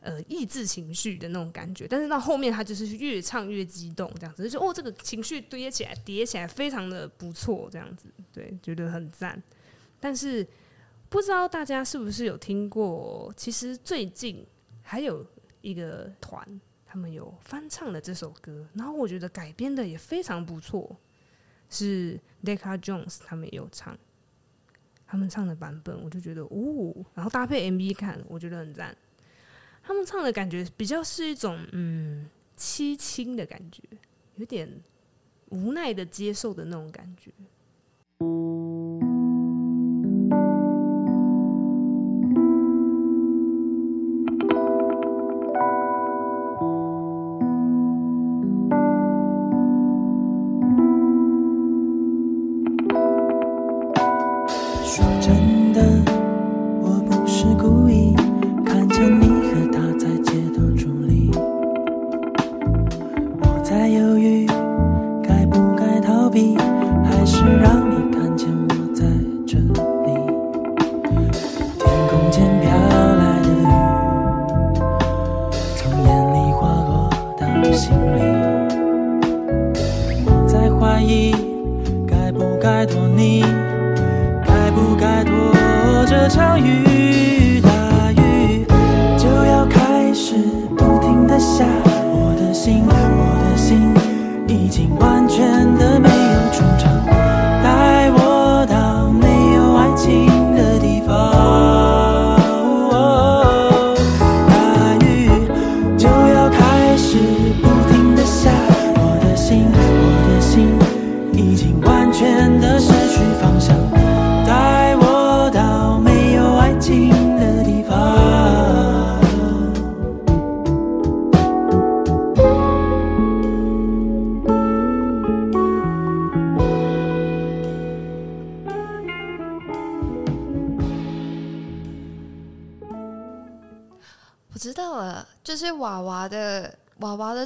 [0.00, 9.42] 呃抑制情绪的那种感觉，但是到后面他就是越唱越激动，这样子就哦这个情绪堆起来叠起来非常的不错，这样子对，觉得很赞。
[10.00, 10.46] 但是
[11.08, 13.32] 不知道大家是不是有听过？
[13.36, 14.44] 其实最近
[14.82, 15.24] 还有
[15.62, 20.96] 一个团，他们有翻唱了这首歌，然后我觉得改编的也非常不错，
[21.70, 23.96] 是 Decca Jones 他们也有唱。
[25.06, 28.94] 他们唱的版本，我就觉得哦，然后搭配 MV 看，我觉得很赞。
[29.82, 33.82] 他们唱的感觉比较是一种嗯凄清的感觉，
[34.36, 34.68] 有点
[35.48, 37.32] 无奈的接受的那种感觉。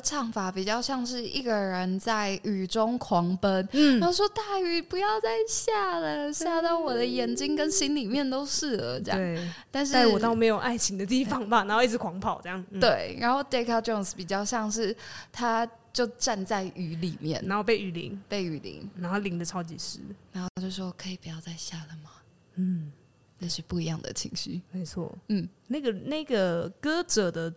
[0.03, 9.19] 唱法比较像是一个人在雨中狂奔，嗯，然后说大雨不要再下了，下到我的眼睛跟心里面都是了，这样。
[9.19, 12.65] 对，但是带我到没有爱情的地方吧， 然后一直狂跑这样。
[12.71, 14.97] 嗯、对，然后 Decca Jones 比较像是
[15.31, 19.99] 他就站在雨里面，然后被雨淋，被雨淋，然后淋的超级湿，
[20.33, 22.11] 然后他就说可以不要再下了吗？
[22.57, 22.91] 嗯，
[23.39, 25.17] 那是不一样的情绪，没错。
[25.29, 27.53] 嗯，那个那个歌者的。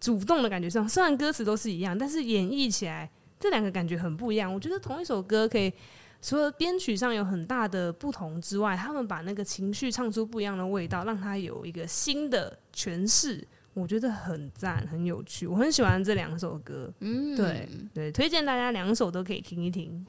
[0.00, 4.52] 主动的感觉上，虽然歌词都是一样，但是演绎起来这两个感觉很不一样。
[4.52, 5.72] 我觉得同一首歌可以
[6.22, 15.46] 除了编曲上有很大的不同之外，他们把那个情绪唱出不一样的味道，让它有一个新的诠释，我觉得很赞，很有趣。
[15.46, 20.04] 我很喜欢这两首歌，嗯，对对，推荐大家两首都可以听一听。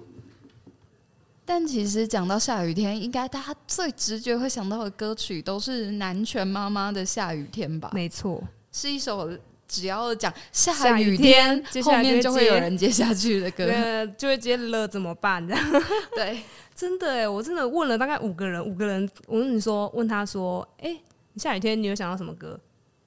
[1.45, 7.91] 但其实讲到下雨天，应该大家最直觉会想到的歌曲都是南拳妈妈的《下雨天》吧？
[7.93, 9.30] 没错，是一首。
[9.67, 15.46] 只要讲下雨天，雨天后面就会有人接下去的歌， 对，就会接了怎么办？
[15.48, 15.63] 这样
[16.15, 16.39] 对，
[16.73, 21.02] 真的哎，我真的问了大概五个人，五个人，我跟你说，问他说，哎、欸，
[21.33, 22.60] 你下雨天你有想到什么歌？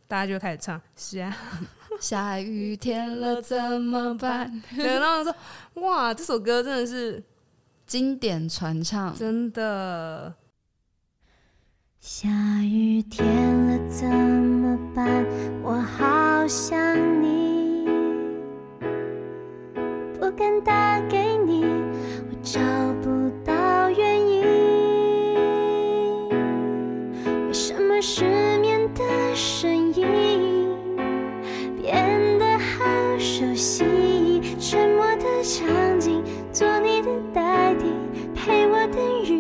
[0.06, 1.36] 大家就开始唱，是啊，
[2.00, 4.62] 下雨天了怎么办？
[4.76, 5.34] 然后说，
[5.82, 7.22] 哇，这首歌真的是
[7.86, 10.34] 经典传唱，真的。
[12.02, 12.30] 下
[12.62, 13.26] 雨天
[13.66, 15.22] 了怎么办？
[15.62, 16.80] 我好想
[17.20, 17.86] 你，
[20.18, 22.58] 不敢打给你，我找
[23.02, 24.40] 不到原因。
[27.46, 28.24] 为什么失
[28.60, 30.06] 眠的声音
[31.82, 33.84] 变得好熟悉？
[34.58, 37.84] 沉默的场景，做你的代替，
[38.34, 39.39] 陪我等雨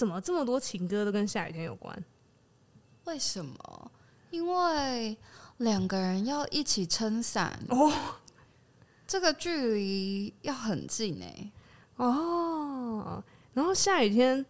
[0.00, 1.94] 什么这么多情歌都跟下雨天有关？
[3.04, 3.92] 为什么？
[4.30, 5.14] 因为
[5.58, 7.92] 两个人要一起撑伞哦，
[9.06, 11.52] 这个距离要很近哎
[11.96, 13.22] 哦。
[13.52, 14.46] 然后下雨天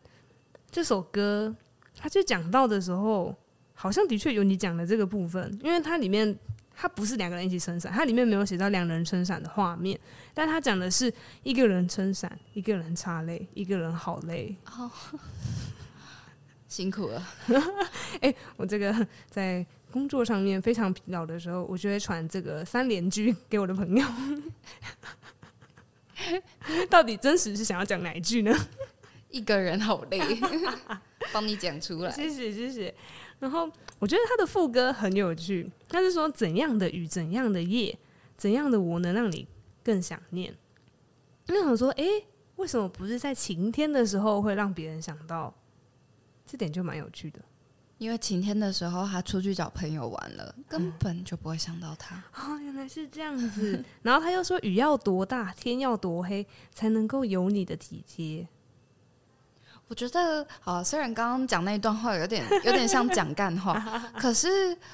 [0.71, 1.53] 这首歌，
[1.97, 3.35] 他就讲到的时候，
[3.75, 6.39] 好像的确有你讲的这个部分，因为它里面。
[6.81, 10.01] 它不是两个人一起撑伞，它里面没有写到两人撑伞的画面，
[10.33, 11.13] 但它讲的是
[11.43, 14.91] 一个人撑伞，一个人擦泪，一个人好累，哦，
[16.67, 17.23] 辛苦了。
[18.23, 24.07] 哎、欸，我这个在工作上面非常疲劳的时候，我就会传这个三连句给我的朋友。
[26.89, 28.57] 到底真实是想要讲哪一句呢？
[29.29, 30.19] 一个人好累，
[31.31, 32.11] 帮你讲出来。
[32.17, 32.95] 谢谢，谢谢。
[33.41, 33.69] 然后
[33.99, 37.99] 我觉得他的副歌很有趣，他是说怎样的雨，怎样的夜，
[38.37, 39.49] 怎样的我能让你
[39.83, 40.55] 更想念？
[41.47, 42.05] 那我想说，哎，
[42.57, 45.53] 为什么不是在晴天的时候会让别人想到？
[46.47, 47.41] 这点就蛮有趣的。
[47.99, 52.17] 因为晴天的时候他出去找朋友玩了，根本就不会想到他。
[52.35, 53.85] 哦，原来是这样子。
[54.03, 58.49] 然后他又说，雨要多大，天要多黑，才能够有你的体贴。
[59.91, 63.75] 我觉得，啊，虽然刚刚讲那一段话有点有点像讲干话，
[64.17, 64.49] 可是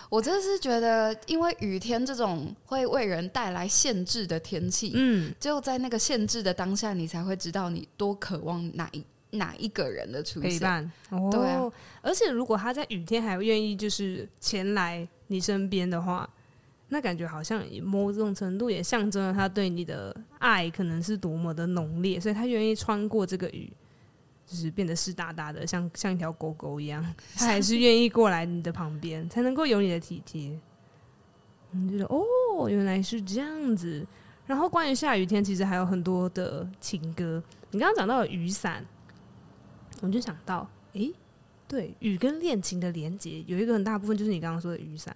[0.09, 9.05] 我真的是觉得，因为雨天这种会为人带来限制的天气，嗯，只有在那个限制的当下，你才会知道你多渴望哪一
[9.37, 10.51] 哪一个人的出现。
[10.51, 10.91] 陪伴。
[11.11, 11.71] 哦，对啊。
[12.01, 16.27] 而且如果他在雨天还愿意就是前来你身边的话，
[16.89, 23.71] 那感觉好像某种程度也象征了他对你的爱可能是多么的浓烈，所以他愿意穿过这个雨。
[24.47, 30.59] 就是变得湿哒哒的，像像一条狗狗一样， 他还是愿意过来你的旁边，才能够有你的体贴。
[31.73, 34.07] 你觉得哦，原来是这样子。
[34.47, 37.43] 然后关于下雨天，其实还有很多的情歌。
[37.73, 38.87] 你刚刚讲到了雨伞，
[40.01, 41.15] 我就想到，诶、欸，
[41.67, 45.15] 对，雨跟恋情的连接有一个很大部分就是你刚刚说的雨伞。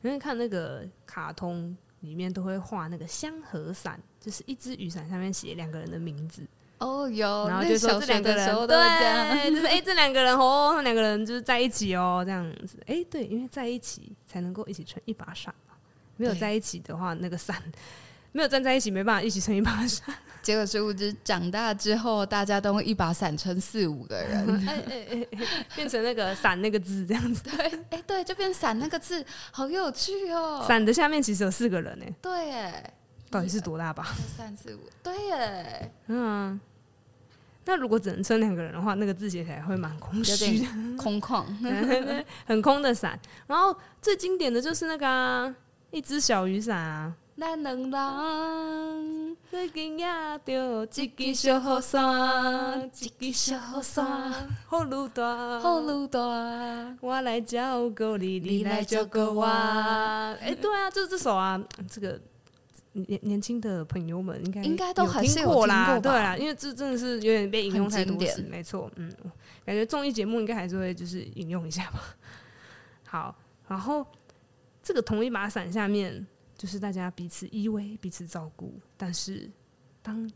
[0.00, 6.42] 因为看那个卡通里面都会画那个香和伞，就是一只雨伞上面写两个人的名字。
[6.82, 15.74] 哦，有，然后就说这两个人，对， 就是哎，这两个人哦，两个人就是在一起哦，这样子，哎，对，因为在一起才能够一起撑一把伞嘛，
[16.16, 17.56] 没有在一起的话，那个伞
[18.32, 20.14] 没有站在一起，没办法一起撑一把伞。
[20.42, 25.26] 结果殊不知长大之后，大家都用一把伞撑四五个人，哎哎哎，
[25.76, 30.64] 变成那个伞那个字这样子，对，哎对，就变伞那个字，好有趣哦。
[30.66, 32.92] 伞的下面其实有四个人呢，对哎，
[33.30, 34.08] 到底是多大吧？
[34.36, 36.60] 三四五，对哎，嗯。
[37.64, 41.44] 那如果只能撑两个人的话，那个字写起来会蛮空虚的，空旷，
[42.44, 43.18] 很空的伞。
[43.46, 45.54] 然后最经典的就是那个、啊、
[45.90, 50.06] 一只小雨伞啊，咱两人最近也
[50.44, 54.32] 着一支小雨伞，一支小雨伞，
[54.72, 59.44] 雨愈大，雨愈大，我来照顾你，你来照顾我。
[59.44, 62.20] 哎、欸，对啊，就是这首啊，这个。
[62.92, 69.10] 年年轻的朋友们应该应该都还是听过啦，对啦，因为这真的是有点被引用太多次，没错，嗯，
[69.64, 72.00] 感觉综艺节目应该还是会就是引用一下吧。
[73.08, 73.34] 好，
[73.66, 74.06] 然后
[74.82, 76.26] 这个同一把伞下面，
[76.56, 79.50] 就是大家彼此依偎、彼此照顾，但是
[80.02, 80.30] 当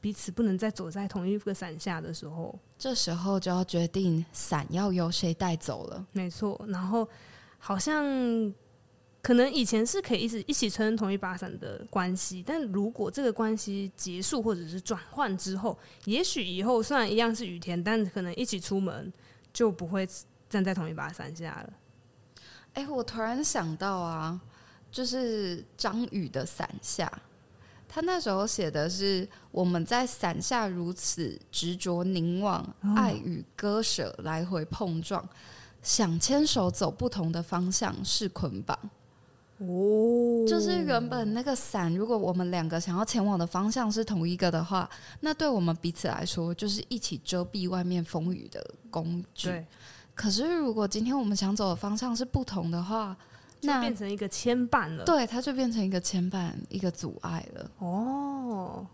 [0.00, 6.04] 彼此不能再走在同一个伞下的时候，这时候就要决定伞要由谁带走了。
[6.10, 7.08] 没错，然后
[7.58, 8.04] 好像。
[9.22, 19.12] 可能以前是可以一直一起撑同一把伞的关系，但如果这个关系结束或者是转换之后，也许以后虽然一样是雨天，但可能一起出门
[19.52, 20.08] 就不会
[20.48, 21.72] 站在同一把伞下了。
[22.72, 24.40] 哎、欸，我突然想到啊，
[24.90, 27.12] 就是张宇的伞下，
[27.86, 35.28] 他那时候写的是我们在伞下如此执着凝望，哦、爱与割舍来回碰撞，
[35.82, 38.78] 想牵手走不同的方向是捆绑。
[39.60, 44.88] 哦，就是原本那个伞，如果我们两个想要前往的方向是同一个的话，
[45.20, 49.48] 那对我们彼此来说就是一起遮蔽外面风雨的工具。
[49.48, 49.66] 对。
[50.14, 53.14] 可是如果今天我们想走的方向是不同的话，
[53.60, 55.04] 那就变成一个牵绊了。
[55.04, 57.70] 对，它就变成一个牵绊，一个阻碍了。
[57.78, 58.86] 哦，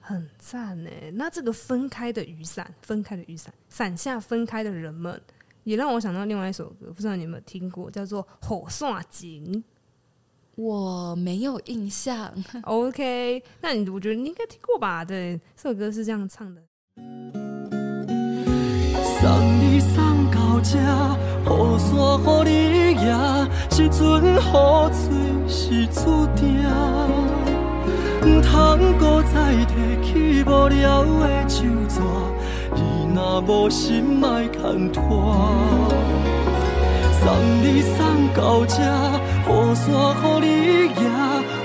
[0.00, 0.90] 很赞呢。
[1.14, 5.20] 那这个分开的雨伞，分开的雨伞，伞下分开的人们。
[5.64, 8.26] 也让我想到另外一首歌，不知道你有没有听过，叫做
[8.66, 9.54] 《雨伞情》。
[10.54, 12.30] 我没有印象。
[12.64, 15.04] OK，那你我觉得你应该听过吧？
[15.04, 16.60] 对，这首歌是这样唱的。
[19.20, 20.78] 送你送到这，
[21.46, 21.90] 雨伞
[22.22, 23.06] 给你也，
[23.70, 24.28] 这阵雨
[24.92, 25.00] 水
[25.48, 26.44] 是注定，
[28.24, 28.50] 唔通
[28.98, 31.98] 搁再提起无聊的旧纸。
[33.22, 35.00] 若无心爱牵拖，
[37.12, 37.22] 送
[37.62, 38.04] 你送
[38.34, 38.74] 到这，
[39.46, 39.86] 雨伞
[40.20, 40.46] 给你
[40.88, 41.02] 也，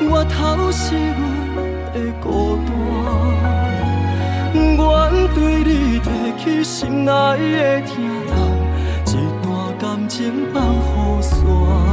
[0.08, 0.36] 我头
[0.72, 1.58] 是阮
[1.94, 2.28] 的孤
[2.68, 2.70] 单。
[4.54, 4.94] 不愿
[5.34, 6.06] 对你提
[6.38, 7.90] 起心爱的疼
[8.28, 8.32] 痛，
[9.08, 9.48] 一段
[9.80, 10.16] 感情
[10.54, 11.87] 放雨伞。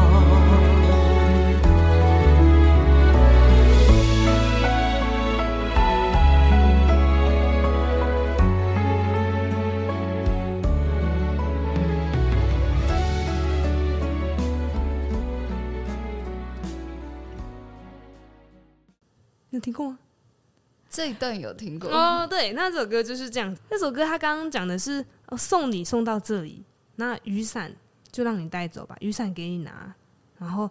[19.64, 19.98] 听过吗？
[20.90, 22.26] 这一段有听过哦。
[22.26, 23.56] 对，那首歌就是这样。
[23.70, 26.62] 那首歌他刚刚讲的是，哦，送你送到这里，
[26.96, 27.74] 那雨伞
[28.12, 29.94] 就让你带走吧，雨伞给你拿。
[30.36, 30.70] 然后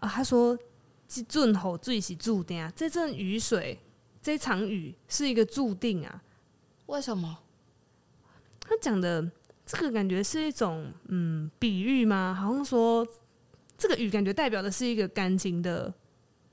[0.00, 0.56] 啊，他说
[1.08, 3.78] 这阵雨最是注定啊，这阵雨水，
[4.20, 6.22] 这场雨是一个注定啊。
[6.84, 7.38] 为什么？
[8.60, 9.26] 他讲的
[9.64, 12.36] 这个感觉是一种嗯比喻吗？
[12.38, 13.06] 好像说
[13.78, 15.90] 这个雨感觉代表的是一个感情的。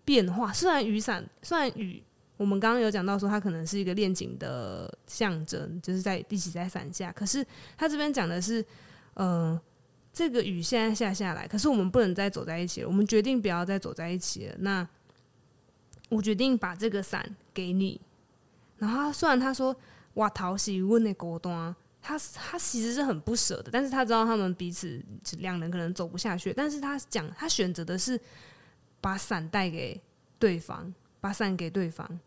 [0.06, 2.02] 变化，虽然雨伞，虽然雨，
[2.38, 7.12] 我们刚刚有讲到说它可能是一个恋情的象征，就是在一起在伞下。
[7.12, 7.44] 可是
[7.76, 8.64] 他这边讲的是，
[9.16, 9.60] 呃，
[10.14, 12.88] 这个雨现在下下来，可是我们不能再走在一起了。
[12.88, 14.56] 我们决定不要再走在一起了。
[14.60, 14.88] 那
[16.10, 18.00] 我决定把这个伞给你。
[18.78, 19.76] 然后虽然他说
[20.14, 25.04] 哇，讨喜问的果断，他他其实是很不舍的，但是他知道他们彼此
[25.40, 28.20] 两人可能走不下去，但是他讲他选择的是。
[29.06, 30.02] 把伞带给
[30.40, 30.92] 对方，
[31.22, 32.20] 把伞给对方。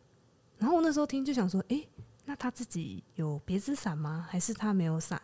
[0.59, 1.89] 然后我那时候听就想说，诶，
[2.25, 4.25] 那他自己有别支伞吗？
[4.31, 5.21] 还是他没有伞？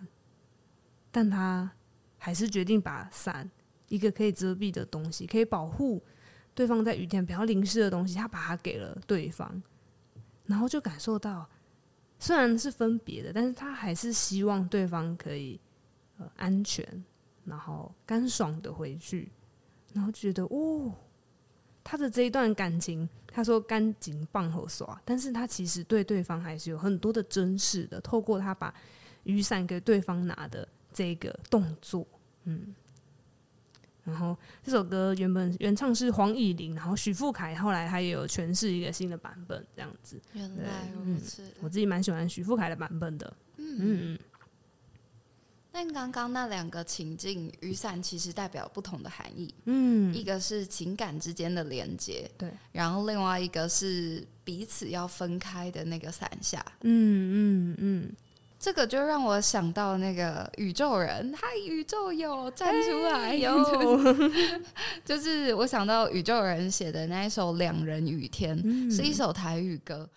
[1.13, 1.71] 但他
[2.19, 3.49] 还是决定把伞，
[3.87, 6.03] 一个可以遮蔽的东西，可以保护
[6.57, 9.63] 对方在雨天不要淋湿的东西，他把它给了对方。
[10.47, 11.49] 然后就感受到，
[12.19, 15.61] 虽然是分别的，但是他还是希望对方可以
[16.19, 17.05] 呃安全，
[17.45, 19.31] 然后干爽的回去。
[19.93, 20.93] 然后觉得，哦。
[21.85, 28.01] 他的这一段感情，他说干净棒和耍，但是他其实对对方还是有很多的珍视的。
[28.01, 28.75] 透过他把
[29.25, 32.07] 雨伞给对方拿的这个动作，
[32.45, 32.75] 嗯，
[34.03, 40.21] 然后这首歌原本原唱是黄乙玲，然后许富凯后来他也有诠释一个新的版本，这样子。
[40.33, 44.19] 原来如此，嗯，我自己蛮喜欢许富凯的版本的，嗯嗯。
[45.77, 49.53] 但刚刚那两个情境，雨伞其实代表不同的含义。
[49.65, 56.65] 嗯，一个是情感之间的连接，对，然后另外一个是彼此要分开的那个伞下。
[56.83, 58.13] 嗯嗯嗯，
[58.57, 63.59] 这个就让我想到那个宇宙人，嗨，宇宙有站出来，有
[65.05, 70.09] 就是我想到宇宙人写的那一首《两人雨天》，嗯，是一首台语歌。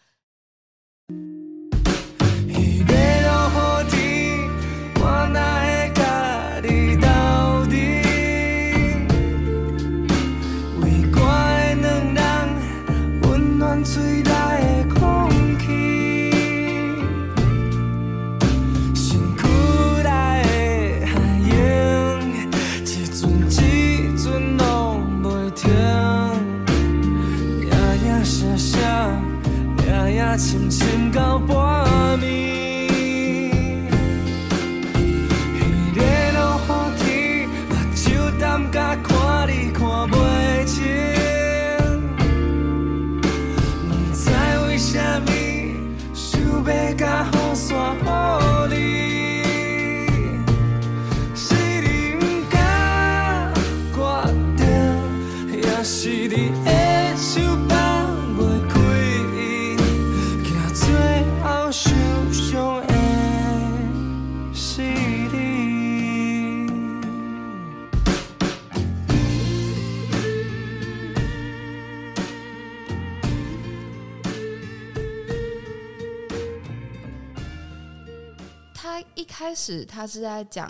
[79.37, 80.67] 开始他是在讲，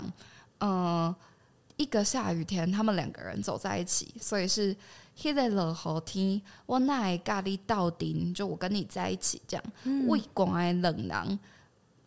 [0.58, 1.16] 嗯、呃，
[1.78, 4.76] 一个下雨天，他们两个人走在一起，所以是
[5.16, 9.64] he the 了后天，我那咖喱到顶，就我跟你在一起这样，
[10.06, 11.38] 微光的冷凉，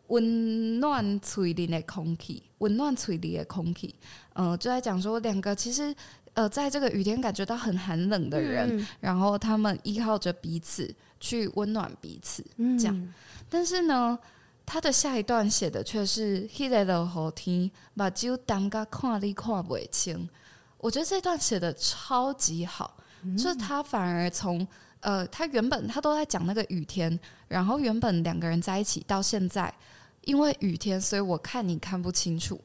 [0.10, 3.96] 温暖吹里的空气，温暖吹里的空气，
[4.34, 5.92] 嗯、呃，就在讲说两个其实
[6.36, 12.46] 呃，在这个雨天感觉到很寒冷的人，嗯、然后他们依靠着彼此去温暖彼此，
[12.78, 13.12] 这样，嗯、
[13.50, 14.20] 但是呢。
[14.66, 20.30] 他的下一段写的却是“迄个落雨天，目睭当甲看你看不清”。
[20.78, 24.66] 我觉得这段写的超级好，嗯、就是他反而从
[25.02, 29.74] 呃，他原本他都在讲那个雨天，然后原本两个人在一起到现在，
[30.26, 32.60] 因为雨天，所以我看你看不清楚。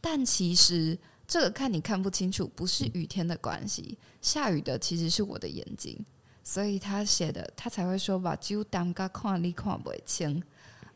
[0.00, 6.04] 但其实这个看你看不清楚，不是雨天的关系，下雨的其实是我的眼睛，
[6.42, 10.42] 所以他写的他才会说“目睭当甲看你看不清”。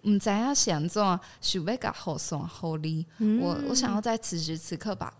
[0.03, 3.05] 唔知要想做，想要甲好送好礼。
[3.41, 5.13] 我我想要在此时此刻把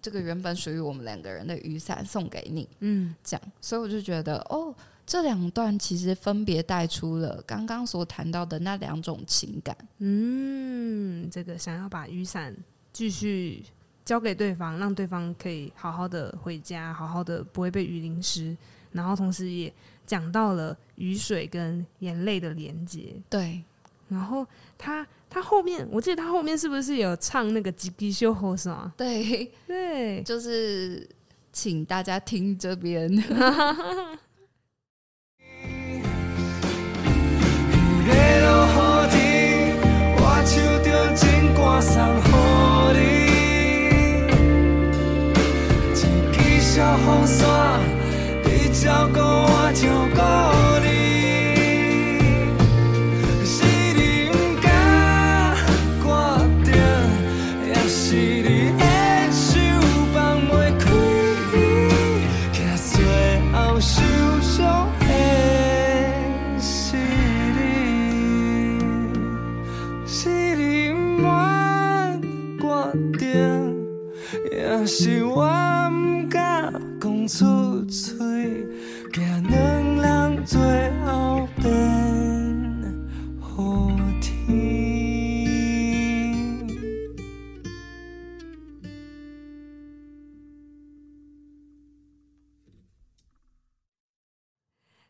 [0.00, 2.68] 这个原本属于我们两个人的雨伞送给你。
[2.80, 4.74] 嗯，这样，所以我就觉得，哦，
[5.06, 9.76] 这两段其实分别带出了刚刚所谈到的那两种情感。
[9.98, 12.56] 嗯，这个想要把雨伞
[12.92, 13.62] 继续
[14.04, 18.56] 交给对方，让对方可以好好的回家，好好的不会被雨淋湿，
[18.90, 19.72] 然后同时也
[20.06, 23.14] 讲到了雨水跟眼泪的连接。
[23.28, 23.62] 对。
[24.12, 24.46] 然后
[24.76, 28.92] 他他后面，我记得他后面是不是有唱那个《吉吉秀后》是吗？
[28.96, 31.08] 对对，就是
[31.52, 33.10] 请大家听这边。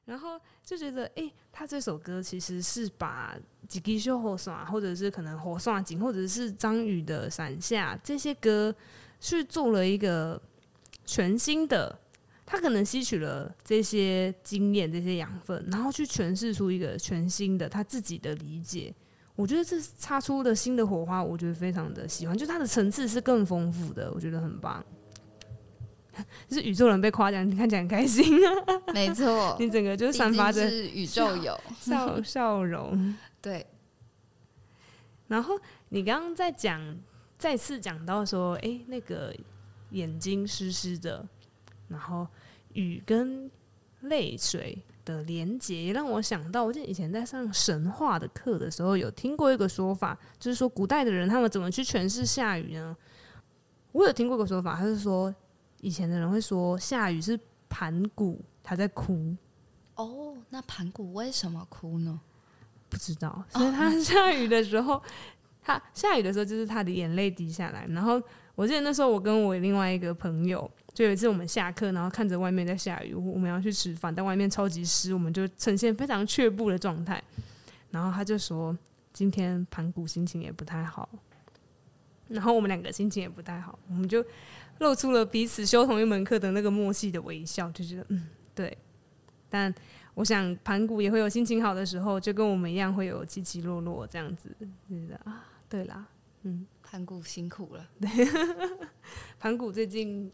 [0.04, 3.34] 然后就觉得，哎、欸，他这首歌其实是把
[3.66, 8.74] 《吉吉秀火耍》或者是可能《火耍景》，或者是张宇的《伞下》这些歌，
[9.22, 10.42] 去做了一个
[11.06, 11.96] 全新的。
[12.44, 18.94] 他可能吸取了这些经验、这些养分，然后去诠释出一个全新的他自己的理解。
[19.34, 22.36] 我觉得这擦出的新的火花，我觉得非常的喜欢。
[22.36, 24.84] 就它的层次是更丰富的，我觉得很棒。
[26.46, 28.22] 就 是宇宙人被夸奖，你看起来很开心。
[28.46, 28.52] 啊
[28.92, 33.16] 没错，你整个就散发着宇宙有笑笑，笑容。
[33.40, 33.66] 对。
[35.28, 35.58] 然后
[35.88, 36.98] 你刚刚在讲，
[37.42, 39.34] 再次讲到说，哎、欸，那个
[39.90, 41.26] 眼睛湿湿的，
[41.88, 42.24] 然后
[42.74, 43.50] 雨跟
[44.02, 52.96] 泪水的连接，也让我想到，我记得以前在上神话的课的时候，有听过一个说法，就是说古代的人他们怎么去诠释下雨呢？
[53.90, 55.34] 我有听过一个说法，他是说。
[55.84, 57.36] 以前的人会说下雨是
[57.68, 59.34] 盘古他在哭。
[59.96, 62.20] 哦，那盘古为什么哭呢？
[62.88, 63.44] 不知道。
[63.48, 65.02] 所以他下雨的时候，哦、
[65.62, 67.86] 他下雨的时候就是他的眼泪滴下来。
[67.90, 68.20] 然后
[68.54, 77.22] 我记得那时候我跟我另外一个朋友，就有一次我们下课，然后看着外面在下雨，我们要去吃饭，但外面超级湿，我们就呈现非常却步的状态。
[77.90, 78.76] 然后他就说，
[79.12, 81.08] 今天盘古心情也不太好。
[82.28, 84.24] 然后我们两个心情也不太好，我们就
[84.78, 88.76] 露出了彼此修同一门课的那个默契的微笑，就觉得嗯，对。
[89.50, 89.74] 但
[90.14, 94.48] 我想盘古也会有心情好的时候，就跟我们一样会有起起落落这样子，
[94.88, 95.44] 是的啊。
[95.72, 96.06] 对啦，
[96.42, 97.88] 嗯，盘古辛苦了。
[97.98, 98.10] 对，
[99.40, 100.30] 盘古最近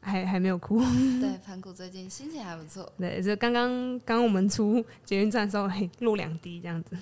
[0.00, 0.78] 还还没有哭。
[1.20, 2.90] 对， 盘古最近心情还不错。
[2.96, 6.96] 对，就刚刚刚我们出捷运站稍微落两滴这样子。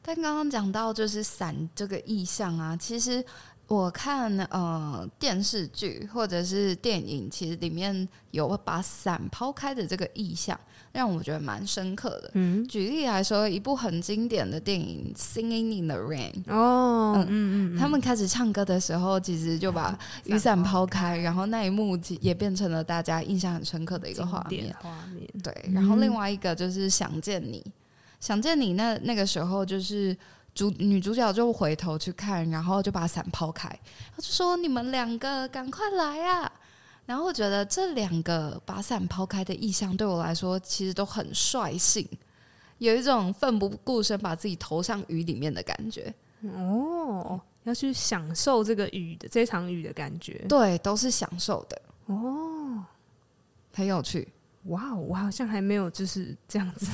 [0.00, 3.22] 但刚刚讲到就是伞这个意象啊，其实
[3.66, 10.58] 我看呃电视剧或者是电影，其实里面有把伞抛开的这个意象，
[10.94, 12.30] 让我觉得蛮深刻的。
[12.34, 24.72] 嗯，举例来说，一部很经典的电影《Singing in the Rain》哦，嗯嗯，嗯，他们开始唱歌的时候，其实就把雨伞抛开，然后那一幕也变成了大家印象很深刻的一个画面。
[24.80, 27.62] 画面对，然后另外一个就是想见你。
[28.20, 30.16] 想见你那那个时候，就是
[30.54, 33.68] 主女主角就回头去看，然后就把伞抛开，
[34.14, 36.50] 她就说：“你们两个赶快来呀！”
[37.06, 42.08] 然后我觉得这两个把伞抛开的意象对我来说，其实都很率性，
[42.78, 46.14] 有一种奋不顾身把自己投上雨里面的感觉。
[46.42, 51.82] 哦，要去享受这个雨的这场雨的感觉，对，都是享受的。
[52.06, 52.84] 哦，
[53.72, 54.28] 很有趣。
[54.64, 56.86] 哇，我好像还没有就是这样子。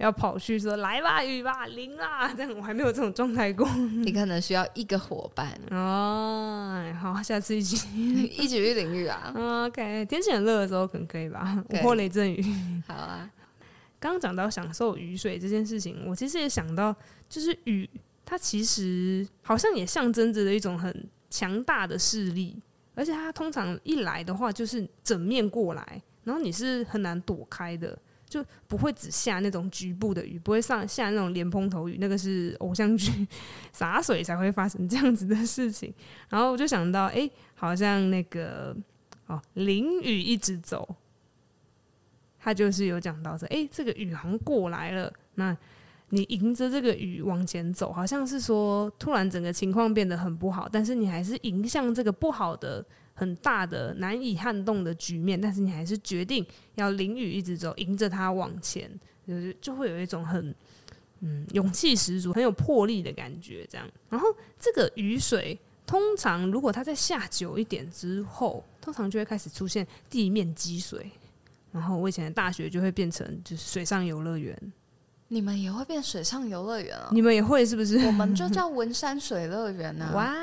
[0.00, 3.68] 要跑去说来吧雨吧淋啊， 这样我还没有这种状态过。
[4.02, 6.82] 你可能需要一个伙伴哦。
[6.98, 7.76] 好，下次一起
[8.38, 9.30] 一起去淋雨啊。
[9.66, 11.62] OK，天气很热的时候可能可以吧。
[11.68, 12.42] 午后雷阵雨。
[12.88, 13.30] 好啊。
[13.98, 16.96] 刚刚讲到享受雨水这件事情，我其实也想到，
[17.28, 17.86] 就是雨，
[18.24, 22.58] 它其实好像也象征着一种很强大的势力，
[22.94, 27.98] 而且它通常一来的话，就是整面过来，然后你是很难躲开的。
[28.30, 33.26] 就不会只下那种局部的雨，不会上下那种莲蓬头雨，那个是偶像剧
[33.72, 35.92] 洒水才会发生这样子的事情。
[36.28, 38.74] 然后我就想到，哎、好像那个
[39.26, 40.94] 哦，淋雨一直走，
[42.38, 45.54] 他就是有讲到说，哎、这个雨好像过来了，那
[46.10, 52.86] 你迎着这个雨往前走，好像是说突然整个情况变得很不好，但是你还是迎向这个不好的。
[53.20, 56.42] 很大的难以撼动的局面，但是你还是决定
[56.76, 58.90] 要淋雨一直走，迎着它往前，
[59.28, 60.54] 就是就会有一种很
[61.20, 63.66] 嗯勇气十足、很有魄力的感觉。
[63.68, 64.26] 这样，然后
[64.58, 71.10] 这个雨水通常如果它再下久一点之后，通常就会开始出现地面积水，
[71.70, 74.72] 然后我以前的大学就会变成就是水上游乐园。
[75.32, 77.08] 你们也会变水上游乐园啊？
[77.12, 77.96] 你们也会是不是？
[78.04, 80.10] 我们就叫文山水乐园呢。
[80.12, 80.34] 哇，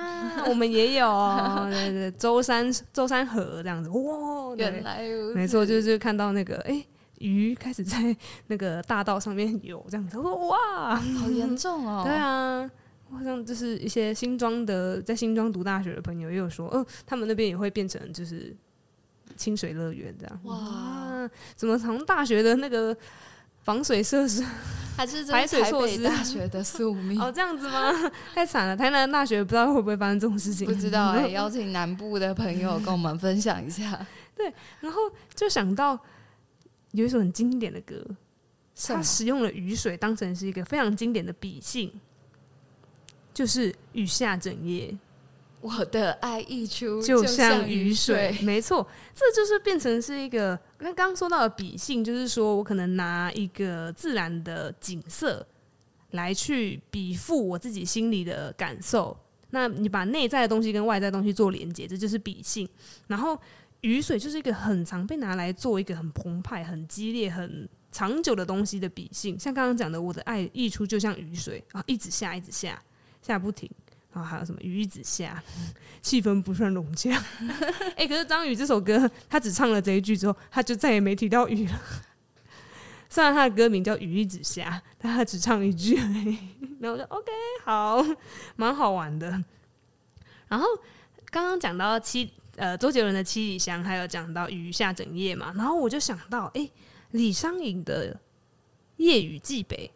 [0.48, 3.90] 我们也有 哦，对对，舟山舟山河这样子。
[3.90, 5.36] 哇，原来如此。
[5.36, 6.88] 没错，就是看到那个哎、欸、
[7.20, 8.16] 鱼开始在
[8.48, 10.18] 那个大道上面游这样子。
[10.18, 12.04] 哇，好严重哦。
[12.08, 12.72] 对啊，
[13.12, 18.56] 好像就是一些新庄的在新庄读大学的朋友也有说，嗯、呃，他们那边也会变成就是
[19.36, 20.40] 清水乐园这样。
[20.46, 22.96] 哇，怎么从大学的那个？
[23.68, 24.42] 防水设施
[24.96, 26.02] 还是排水措施？
[26.02, 27.92] 大学的宿 命哦，这样子吗？
[28.34, 28.78] 太惨了！
[28.78, 30.66] 台南大学不知道会不会发生这种事情？
[30.66, 34.08] 不知道哎、欸，邀请南部的朋友跟我们分享一下。
[34.38, 35.02] 对，然后
[35.36, 36.00] 就想到
[36.94, 38.02] 有一首很经典的歌，
[38.88, 41.92] 他使用了雨水当成是一个非常经典的笔性，
[43.34, 44.98] 就是雨下整夜。
[45.68, 55.46] 我的爱溢出就像雨水，没错，这就是变成是一个刚刚说到的比性，就是说我可能拿一个自然的景色
[56.12, 59.18] 来去比附我自己心里的感受。
[59.50, 62.68] 那你把内在的东西跟外在的东西做连接，这就是比性。
[63.08, 63.40] 然后
[63.82, 69.40] 雨水就是一个很常被拿来做一个很澎湃、很激烈、很长久的东西的比性。
[69.40, 72.82] 像刚刚讲的，我的爱溢出就像雨水啊，一直下，一直下，
[73.22, 73.70] 下不停。
[74.18, 75.44] 然后还有什么雨一直下，
[76.02, 77.12] 气氛不算融洽。
[77.96, 81.80] 哎、可是张宇这首歌，他只唱了这一句之后，他就再也没提到雨了。
[83.08, 86.40] 虽然他的歌名叫《雨一直下》，但他只唱一句而已。
[86.80, 87.32] 然后就 OK，
[87.64, 88.04] 好，
[88.56, 89.30] 蛮好玩的。
[90.48, 90.66] 然后
[91.30, 96.68] 刚刚讲到七呃周杰伦的《七里香》，还有讲到雨下整夜嘛，然后我就想到，哎、
[97.12, 98.16] 李商隐的
[98.98, 99.92] 《夜雨寄北》。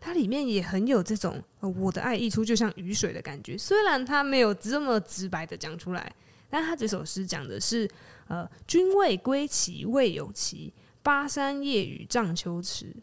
[0.00, 3.56] 它里面也很有这种，呃，我的爱溢出就像雨水的感觉。
[3.56, 6.14] 虽然它没有这么直白的讲出来，
[6.48, 7.88] 但他这首诗讲的是，
[8.28, 10.72] 呃，君未归期未有期，
[11.02, 12.94] 巴山夜雨涨秋池。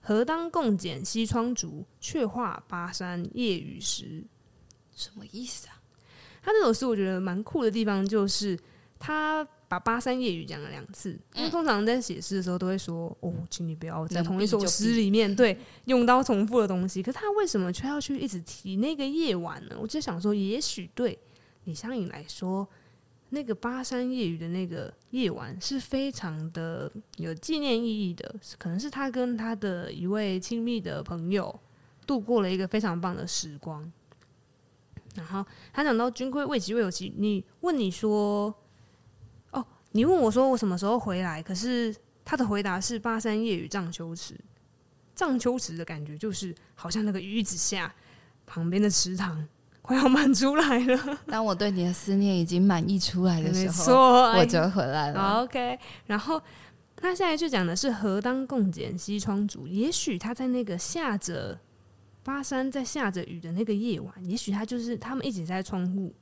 [0.00, 4.24] 何当共剪西窗烛，却话巴山夜雨时。
[4.94, 5.80] 什么意思啊？
[6.42, 8.58] 他这首诗我觉得蛮酷的地方，就是
[8.98, 11.18] 他把巴山夜雨讲了两次。
[11.34, 19.76] 因为通常在写诗的时候都会说：“哦，请你不要在同一首诗里面对用到重复的东西。”可是他为什么却要去一直提那个夜晚呢？
[19.80, 21.18] 我就想说，也许对
[21.64, 22.66] 李商隐来说。
[23.30, 31.52] 那个巴山夜雨的那个夜晚是非常的有纪念意义的，可能是他跟他的一位亲密的朋友
[32.06, 33.92] 度过了一个非常棒的时光。
[35.16, 38.54] 然后他讲到“君归未及未有期”，你问你说：“哦，
[39.96, 41.94] 你问我说我什么时候回来？”可是
[42.24, 44.38] 他的回答是“巴山夜雨涨秋池”，
[45.16, 47.94] 涨秋池的感觉就是好像那个雨一直下，
[48.46, 49.48] 旁边的池塘。
[49.82, 51.18] 快要满出来了。
[51.28, 55.42] 当我对你的思念已经满溢出来的时候， 我就回来了。
[55.42, 56.42] OK，然后
[56.96, 59.64] 他现在就讲的是“何当共剪西窗烛”。
[59.70, 61.56] 也许他在那个下着
[62.24, 66.12] 巴山在下着雨的那个夜晚，也许他就是他们一起在窗户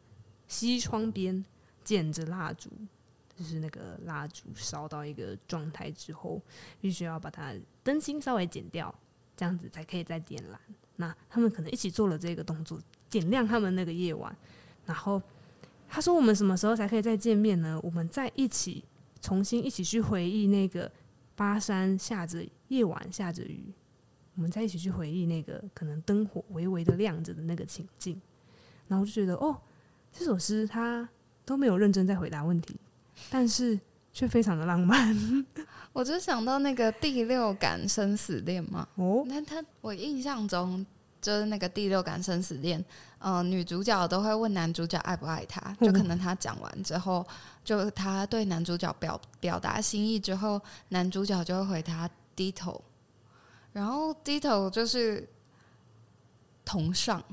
[0.47, 1.43] 西窗边
[1.83, 2.69] 剪着蜡烛，
[3.37, 6.41] 就是那个蜡烛烧到一个状态之后，
[6.81, 8.95] 必须要把它灯芯稍微剪掉，
[9.37, 10.61] 这样子才可以再点燃。
[10.97, 12.81] 那他们可能一起做了这个动作。
[13.11, 14.37] 点亮他们那个夜晚，
[14.85, 15.23] 然后
[15.89, 17.81] 他说：“我们什么时候才可以再见面呢？
[17.81, 18.83] 我们再一起
[19.21, 20.91] 重新一起去回忆那个
[21.37, 23.73] 巴山下着夜晚下着雨，
[24.35, 28.21] 我们再一起去回忆那个可能灯火微微的亮着的那个情境。”
[28.89, 29.57] 然后我就觉得，哦，
[30.11, 31.09] 这首诗他
[31.45, 32.77] 都没有认真在回答问题，
[33.31, 33.79] 但是
[34.13, 35.45] 却非常的浪漫。
[35.93, 38.89] 我就想到那个第六感生死恋嘛。
[38.97, 40.85] 哦，那他我印象中。
[41.25, 42.85] 就是那个第六感生死恋，
[43.17, 47.27] 呃，女主角都会问男主角爱不爱她，就可能他讲完之后，
[47.65, 50.61] 就他对男主角表表达心意之后，
[50.91, 52.07] 男主角就会回他
[52.37, 52.79] 低头，
[53.73, 55.27] 然后低头就是
[56.63, 57.25] 同上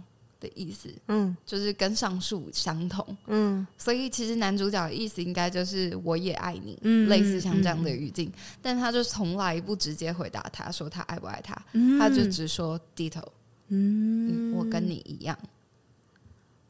[0.41, 13.21] 的意思，嗯，就是跟上述相同，嗯，所以其实男主角的意思应该就是我也爱你，嗯，类似像这样的语境，嗯，但他就从来不直接回答他说他爱不爱他，嗯，他就只说低头。
[13.73, 15.37] 嗯，我跟你一样。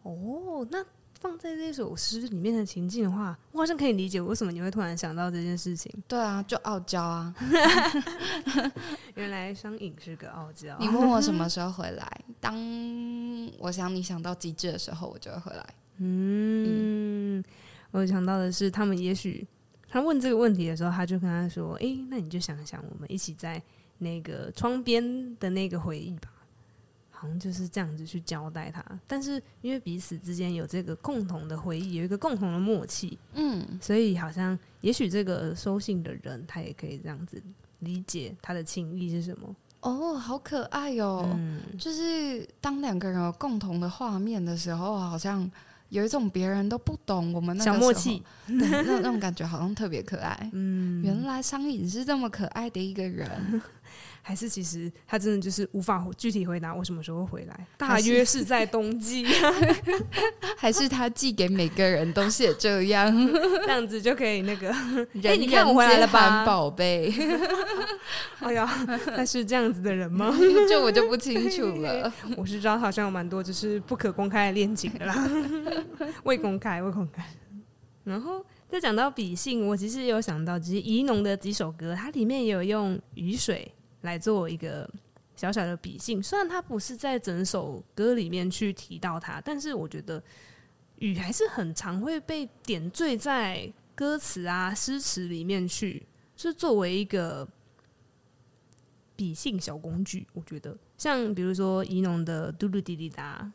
[0.04, 0.86] 哦，那
[1.22, 5.94] 放在这首诗里面的情境的话，我好像可以理解为什么你会突然想到这件事情。
[6.08, 7.32] 对啊，就傲娇啊。
[9.14, 10.76] 原来商隐是个傲娇。
[10.80, 12.22] 你问我什么时候回来？
[12.40, 12.56] 当
[13.60, 15.64] 我想你想到极致的时候，我就会回来。
[16.00, 17.44] 嗯，嗯，
[17.92, 19.48] 我想到的是，他们也许
[19.88, 23.62] 他问这个问题的时候，他就跟他说：“哎、欸，那你就想想，我们一起在
[24.00, 26.34] 那个窗边的那个回忆吧。”
[27.22, 37.40] 好像就是这样子去交代他，但是因为彼此之间有这个共同的回忆，有一个共同的默契，嗯，所以好像也许这个收信的人他也可以这样子
[37.78, 39.56] 理解他的情意是什么。
[39.82, 41.24] 哦，好可爱哟！
[41.36, 45.48] 嗯，就是当两个人有共同的画面的时候，好像
[45.90, 50.50] 有一种别人都不懂我们那个小默契，对，那那种感觉好像特别可爱。
[50.54, 53.62] 嗯，原来商隐是这么可爱的一个人。
[54.22, 59.26] 还是其实他真的就是无法具体回答我什么时候会回来，大约是在冬季，
[60.56, 63.12] 还是他寄给每个人都写这样，
[63.66, 64.70] 这样子就可以那个，
[65.24, 67.12] 哎，你看我回来了吧，宝贝。
[68.40, 68.66] 哎呀，
[69.16, 70.32] 他是这样子的人吗？
[70.70, 72.12] 这我就不清楚了。
[72.38, 75.30] 我是知道好像有蛮多就是不可公开的恋情的啦，
[76.24, 77.24] 未公开，未公开。
[78.04, 83.72] 然后再讲到笔信，我其实也有想到，其实怡农的几首歌，它里面也有用雨水。
[84.02, 84.90] 来做一个
[85.36, 90.22] 小小的笔信，虽然他不是在整首歌里面去提到它，但是我觉得
[90.98, 97.48] 雨还是很常会被点缀在歌词啊、诗词里面去，是作为一个
[99.16, 100.28] 笔信小工具。
[100.34, 103.52] 我觉得，像比如说宜农的嘟嘟滴滴答，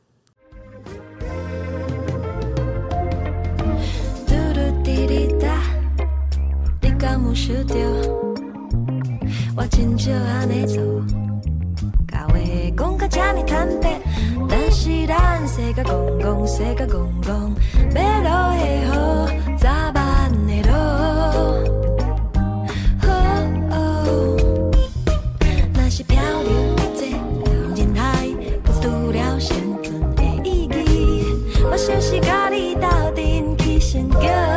[4.26, 5.62] 嘟噜滴滴答，
[6.82, 8.36] 你敢有想到？
[9.57, 10.82] 我真少安尼做，
[12.09, 12.34] 甲话
[12.76, 13.99] 讲甲这么坦白，
[14.49, 17.55] 但是咱世界公公，世界公公，
[17.95, 18.87] 要落的雨，
[19.59, 20.72] 早晚会落。
[25.74, 26.51] 若是漂流
[26.95, 27.07] 在
[27.80, 28.28] 人海，
[28.62, 31.24] 不除了生存的意义，
[31.70, 34.55] 我想是甲你斗阵去选择。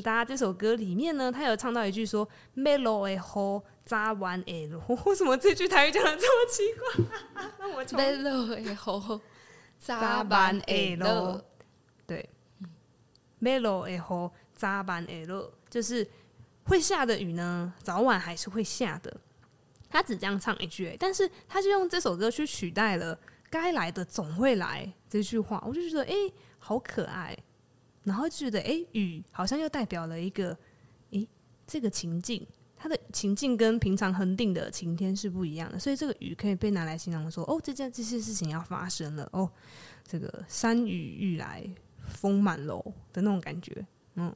[0.00, 7.50] 大家这首歌里面呢，他有唱到一句说 “melo 的好扎完 l”，为什么这句台语讲的这么奇怪？
[7.58, 9.20] 那我 “melo 的好
[9.78, 11.44] 扎完 l”，
[12.06, 12.28] 对
[13.40, 16.08] ，“melo 的好扎完 l” 就是
[16.64, 19.14] 会下的雨呢，早晚还是会下的。
[19.90, 23.16] 他只这样唱一句，但是他就用这首歌去取代了
[23.48, 27.36] “该来的总会来”这句话，我就觉得哎、欸，好可爱。
[28.04, 30.50] 然后就觉得，哎、欸，雨好像又代表了一个，
[31.10, 31.28] 诶、欸，
[31.66, 32.46] 这个情境，
[32.76, 39.50] 它的情境跟平常恒定的晴天是不一样的，所以这个雨可以被拿来形容说，哦，这件这些事情要发生了，哦，
[40.06, 41.68] 这个山雨欲来
[42.06, 42.80] 风满楼
[43.12, 44.34] 的那种感觉，嗯。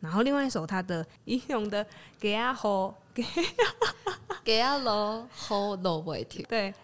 [0.00, 1.84] 然后另外一首他的英勇的
[2.18, 3.24] 给阿吼给
[4.44, 6.74] 给阿罗吼罗维提，对。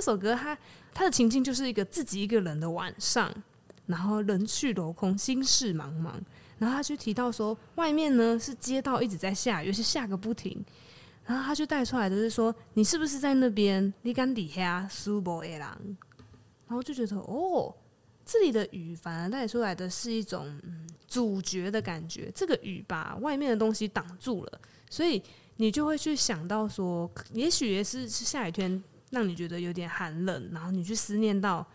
[0.00, 0.56] 这首歌，它
[0.94, 3.30] 它的情境就是一个自己一个人的晚上，
[3.84, 6.12] 然后人去楼空，心事茫茫。
[6.58, 10.64] 然后他就提到说，外面呢是街道一直在下雨，是下个不停。
[11.26, 13.92] 然后他就带出来的是说，你是不是在那边？
[14.00, 15.78] 你敢底下苏博野狼？
[16.66, 17.74] 然后就觉得哦，
[18.24, 22.32] 这里的雨反而带出来的是一种、嗯、主角的感觉。
[22.34, 25.22] 这个雨把外面的东西挡住了，所以
[25.56, 28.82] 你就会去想到说，也许也是是下雨天。
[29.10, 31.66] 让你觉得有点寒冷，然后你去思念到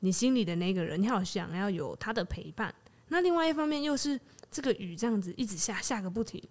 [0.00, 2.74] 你心里的那个人，你好想要有他的陪伴。
[3.08, 4.18] 那另外一方面又是
[4.50, 6.42] 这个雨这样子一直下，下个不停，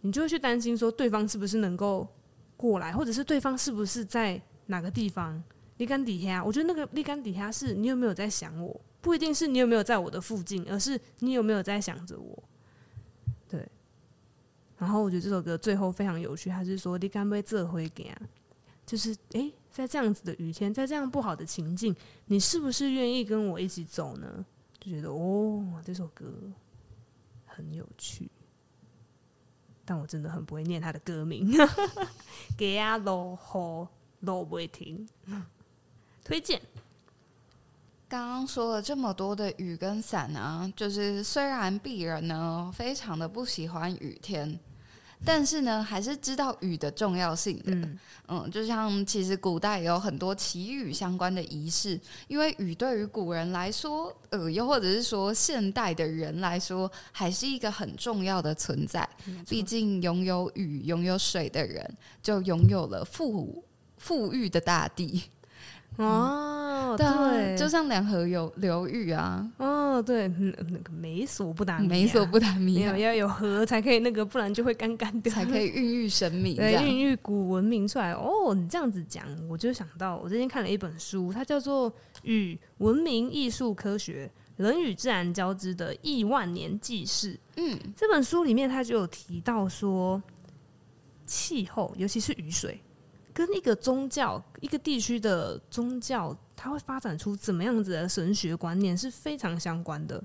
[0.00, 2.06] 你就会去担心说对方是不是能够
[2.56, 5.42] 过来，或者是对方是不是在哪个地方？
[5.76, 12.42] 立竿底下，我觉得那个立竿底下是你有没有在想我，不一定是你有没有在我的附近，而是你有没有在想着我。
[13.46, 13.68] 对。
[14.78, 18.16] 然后我觉得这首歌最后非常有趣，他是说你敢不做伙行，
[18.86, 19.52] 就是诶。
[19.76, 21.94] 在这样子的雨天，在这样不好的情境，
[22.28, 24.42] 你是不是愿意跟我一起走呢？
[24.80, 26.24] 就觉得哦，这首歌
[27.44, 28.30] 很有趣，
[29.84, 31.52] 但我真的很不会念他的歌名。
[32.56, 33.86] 给啊罗吼
[34.20, 35.06] 罗不会听，
[36.24, 36.58] 推荐。
[38.08, 44.58] 刚刚说了这么多的雨跟伞啊，就是虽然鄙人呢非常的不喜欢雨天。
[45.24, 47.72] 但是呢，还是知道雨的重要性的。
[47.72, 47.98] 嗯，
[48.28, 51.98] 嗯，就像其实古代也有很多祈雨相关的仪式，
[52.28, 59.08] 因为雨对于古人来说，呃，又或者是说现代的人来说，还是一个很重要的存在。
[59.48, 63.64] 毕竟拥有雨、拥有水的人，就拥有了富
[63.98, 65.24] 富裕的大地。
[65.96, 66.52] 哦。
[66.86, 69.46] 哦，对就像两河有流域啊。
[69.58, 78.12] 哦，对，那个美索不达米亚，美索不达米亚没有要有河才可以那个，不然就会干干的，才可以孕育神明，对，孕育古文明出来。
[78.12, 81.90] 哦，你这样子讲，我就想到我最近看了一本书，它叫做
[82.22, 87.34] 《与文明艺术科学人与自然交织的亿万年纪事》。
[87.56, 90.22] 嗯，这本书里面它就有提到说，
[91.26, 92.80] 气候，尤其是雨水。
[93.36, 100.24] 跟一个宗教、一个地区的宗教，它会发展出怎么样子的神学观念是非常相关的。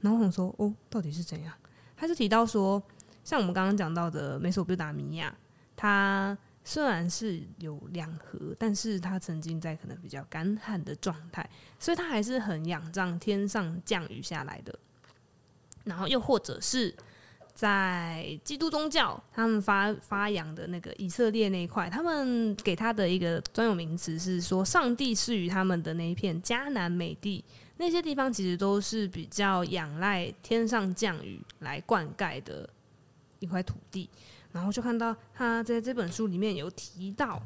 [0.00, 1.52] 然后我想说，哦，到底是怎样？
[1.94, 2.82] 他就提到说，
[3.22, 5.36] 像我们刚刚讲到的美索不达米亚，
[5.76, 11.46] 它虽然是有两河，但是它曾经在可能比较干旱的状态，
[11.78, 14.74] 所以它还是很仰仗天上降雨下来的。
[15.84, 16.96] 然后又或者是。
[17.58, 27.44] 在基督宗教，他们发发扬的那个以色列那一块，他们给他的一个专有名词是说，上帝赐予他们的那一片迦南美地，
[27.76, 32.70] 那些地方其实都是比较仰赖天上降雨来灌溉的
[33.40, 34.08] 一块土地。
[34.52, 37.42] 然后就看到他在这本书里面有提到，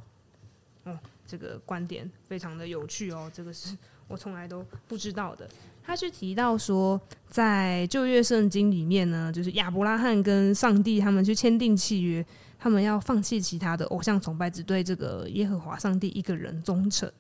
[0.85, 3.75] 哦，这个观点非常的有趣哦，这个是
[4.09, 5.49] 我从来都不知道的。
[5.85, 12.25] 他去提到说，在旧约圣经里面呢，就是亚伯拉罕跟上帝他们去签订契约，
[12.59, 17.11] 他们要放弃其他的偶像崇拜，只对这个耶和华上帝一个人忠诚。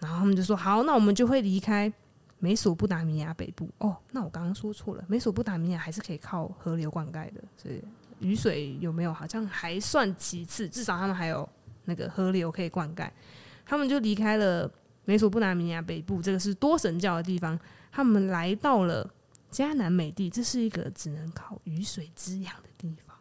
[0.00, 1.92] 然后他们就说：“好，那我们就会离开
[2.38, 7.82] 美索不达米亚北部。”哦，那我刚刚说错了，美索不达米亚还是可以靠河流灌溉的，所以
[8.20, 11.48] 雨水有没有好像还算其次，至少他们还有
[11.84, 13.08] 那个河流可以灌溉。
[13.64, 14.70] 他们就离开了
[15.04, 17.58] 美索不达米亚北部，这个是多神教的地方。
[17.90, 19.10] 他们来到了
[19.50, 23.16] 迦南美地，这是一个只能靠雨水滋养的地方。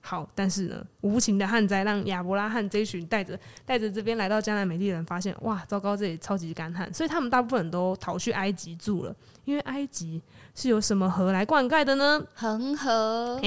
[0.00, 9.12] 好，但是呢，无情的旱灾让亚伯拉罕这一群带着带着这边来到迦南美地的人发现，哇，糟糕，这里超级干旱，所以他们大部分人都逃去埃及住了。
[9.44, 10.22] 因为埃及
[10.54, 12.24] 是由什么河来灌溉的呢？
[12.34, 13.40] 恒河。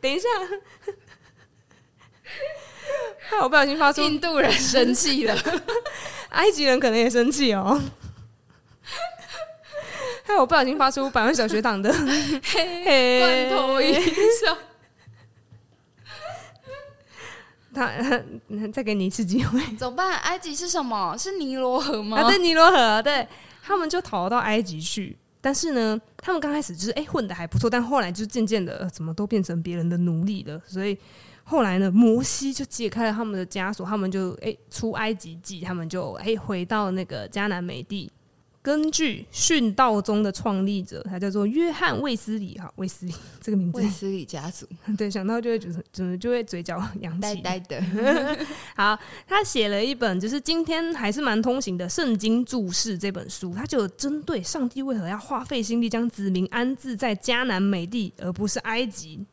[0.00, 0.26] 等一下，
[3.28, 5.36] 害我不小心发出印度人生气了，
[6.30, 7.78] 埃及人可能也生气哦。
[10.26, 11.92] 害我不小心发出百万小学堂的
[12.42, 14.58] 嘿罐头音效。
[17.72, 18.02] 他
[18.72, 20.18] 再给你一次机会，怎么办？
[20.20, 21.16] 埃及是什么？
[21.16, 22.18] 是尼罗河吗？
[22.18, 23.02] 啊，对，尼罗河。
[23.02, 23.28] 对，
[23.62, 25.16] 他们就逃到埃及去。
[25.42, 30.60] 但是呢，他们刚开始就是哎、欸、混的还不错，但后来就渐渐的怎么都变成别人的奴隶了。
[30.66, 30.98] 所以
[31.44, 38.10] 后来呢，摩西就解开了他们的枷锁，他们就哎、欸、出埃及记，他们就哎、欸、回到那个迦南美地。
[38.66, 44.66] 根据殉道宗的创立者，他叫做约翰卫斯理哈，卫斯理这个名字，卫斯理家族，
[44.98, 47.80] 对，想到就会觉得，怎么就会嘴角扬起，呆呆的。
[48.74, 59.24] 好，他写了一本，就是今天还是蛮通行的《圣经注释》这本书，他就针对上帝为何要花费心力将子民安置在迦南美地，而不是埃及，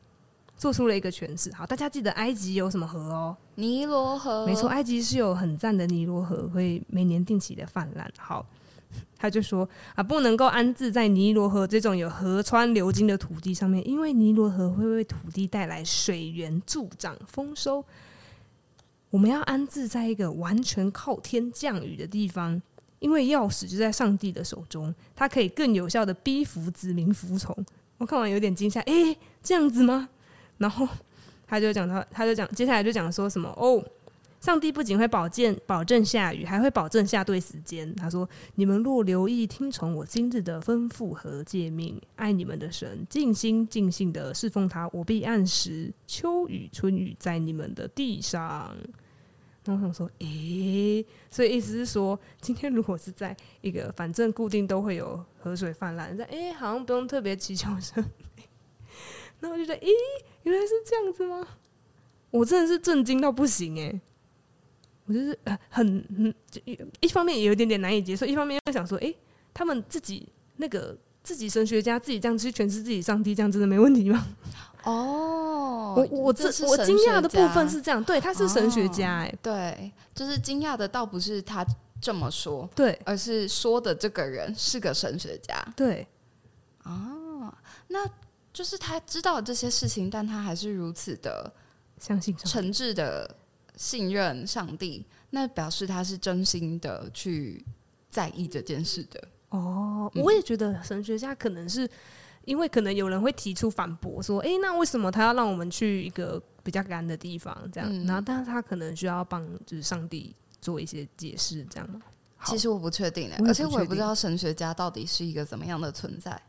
[0.55, 1.51] 做出了一个诠释。
[1.55, 3.35] 好，大家记得埃及有什么河哦？
[3.55, 8.07] 尼罗河，没错，埃及是有很赞的尼罗河，会每年定期的泛滥。
[8.19, 8.45] 好。
[9.23, 17.85] 他就说啊，不能够安置在尼罗河这种有河川流经的土地上面，因为尼罗河会为土地带来水源助长丰收。
[19.09, 22.61] 我们要安置在一个完全靠天降雨的地方，
[22.99, 27.55] 因为钥匙就在上帝的手中，他可以更有效的逼服子民服从。
[27.99, 30.09] 我看完有点惊吓，诶、这样子吗？
[30.57, 30.85] 然后
[31.47, 33.81] 他就讲到，他就讲接下来就讲说什么哦。
[34.43, 37.95] 上帝不仅会保证保证下雨，还会保证下对时间。
[37.95, 48.75] 他说：“你们若留意听从我今日的吩咐和诫命，爱你们的神，尽心尽性的侍奉他，我必按时秋雨春雨在你们的地上。”
[49.63, 58.05] 然后我想说：“诶、所以意思是说，今天如果是在一个反正固定都会有河水泛滥，在诶、好像不用特别祈求神。
[59.39, 59.87] 那我就觉得，诶、
[60.41, 61.47] 原来是这样子吗？
[62.29, 64.01] 我真的是震惊到不行诶、
[65.05, 65.37] 我就是
[65.69, 65.85] 很
[66.17, 66.33] 很
[67.01, 69.17] 一方面也有一点点难以接受，一方面又想说，哎、欸，
[69.53, 70.27] 他们自己
[70.57, 74.25] 那个自己神学家自己这样去诠释自己上帝，这样真的没问题吗？
[74.83, 81.65] 哦，我我这我惊讶的部分是这样，对，他是神学家、欸，哎、哦，对，就是惊讶的倒不是他
[82.01, 86.07] 这么说，对，而是说的这个人是个神学家，对，
[86.83, 87.53] 哦，
[87.87, 88.09] 那
[88.53, 91.51] 就是他知道这些事情，但他还是如此的
[91.99, 93.35] 相信诚挚的。
[93.75, 97.63] 信任上帝，那表示他是真心的去
[98.09, 99.27] 在意这件事的。
[99.49, 101.89] 哦，我也觉得神学家可能是
[102.45, 107.55] 因为可能有人会提出反驳，说：“哎、欸，那为什么他要让我们去一个比较干的地方？
[107.71, 112.01] 这样，嗯、然后但是他可能需要帮，就是上帝做一些解释，这样吗？
[112.45, 116.41] 其实我不确定的，而且我也不知道神学家到底是一个怎么样的存在，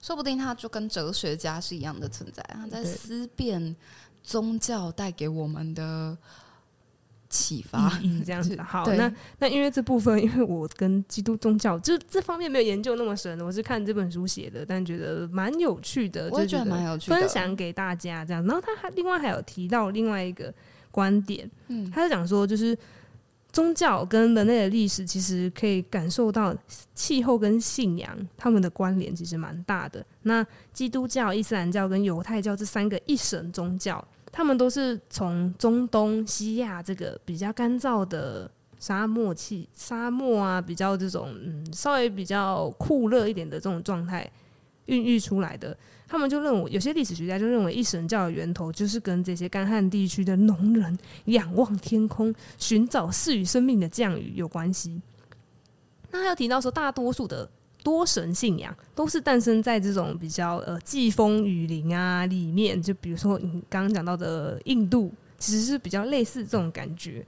[0.00, 3.74] 说不定他就跟哲学家是一样的存在，他在思辨
[4.22, 6.16] 宗教带给我们的
[7.34, 8.56] 启发，嗯这样子。
[8.62, 18.44] 好，那那因为这部分，因为我跟基督宗教就这方面没有研究那么深，我是看这本书写的，但觉得蛮有趣的，我也觉得蛮有趣的，分享给大家这样。
[18.46, 20.54] 然后他还另外还有提到另外一个
[20.92, 22.78] 观点，嗯，他是讲说就是。
[23.54, 26.52] 宗教跟人类的历史，其实可以感受到
[26.92, 30.04] 气候跟信仰他们的关联，其实蛮大的。
[30.22, 34.04] 那基督教、伊斯兰教跟犹太教这三个一神宗教，
[34.36, 38.50] 他们都是从中东西亚这个比较干燥的
[38.80, 44.28] 沙漠气、沙漠啊，比较这种嗯稍微比较酷热一点的这种状态
[44.86, 45.76] 孕育出来的。
[46.08, 55.00] 他们就认为，有些历史学家就认为，一神教的源头就是跟这些干旱地区的农人仰望天空，寻找赐予生命的降雨有关系。
[56.10, 57.48] 那还有提到说，大多数的
[57.84, 67.24] 多神信仰都是诞生在这种比较呃季风雨林啊里面，就比如说你刚刚讲到的印度，其实是比较类似这种感觉。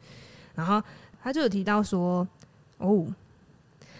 [0.54, 0.82] 然后
[1.22, 2.26] 他就有提到说，
[2.78, 3.06] 哦。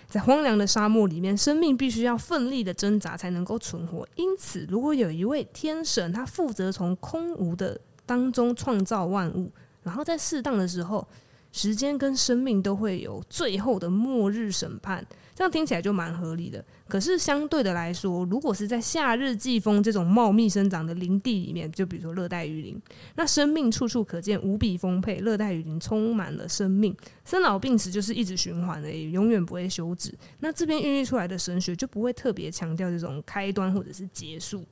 [0.08, 4.06] 在荒凉的沙漠里面，生命必须要奋力的挣扎才能够存活。
[4.14, 9.50] 因此，如果有一位天神，他负责从空无的当中创造万物，
[9.82, 11.06] 然后在适当的时候，
[11.50, 15.04] 时间跟生命都会有最后的末日审判。
[15.36, 16.64] 这样听起来就蛮合理的。
[16.88, 22.80] 可是相对的来说，如果是在夏日季风这种茂密生长的林地里面，就比如说热带雨林，
[23.16, 25.18] 那生命处处可见，无比丰沛。
[25.18, 30.14] 热带雨林充满了生命，生老病死就是一直循环的，也永远不会休止。
[30.40, 34.64] 那这边孕育出来的神学就不会特别强调这种开端或者是结束。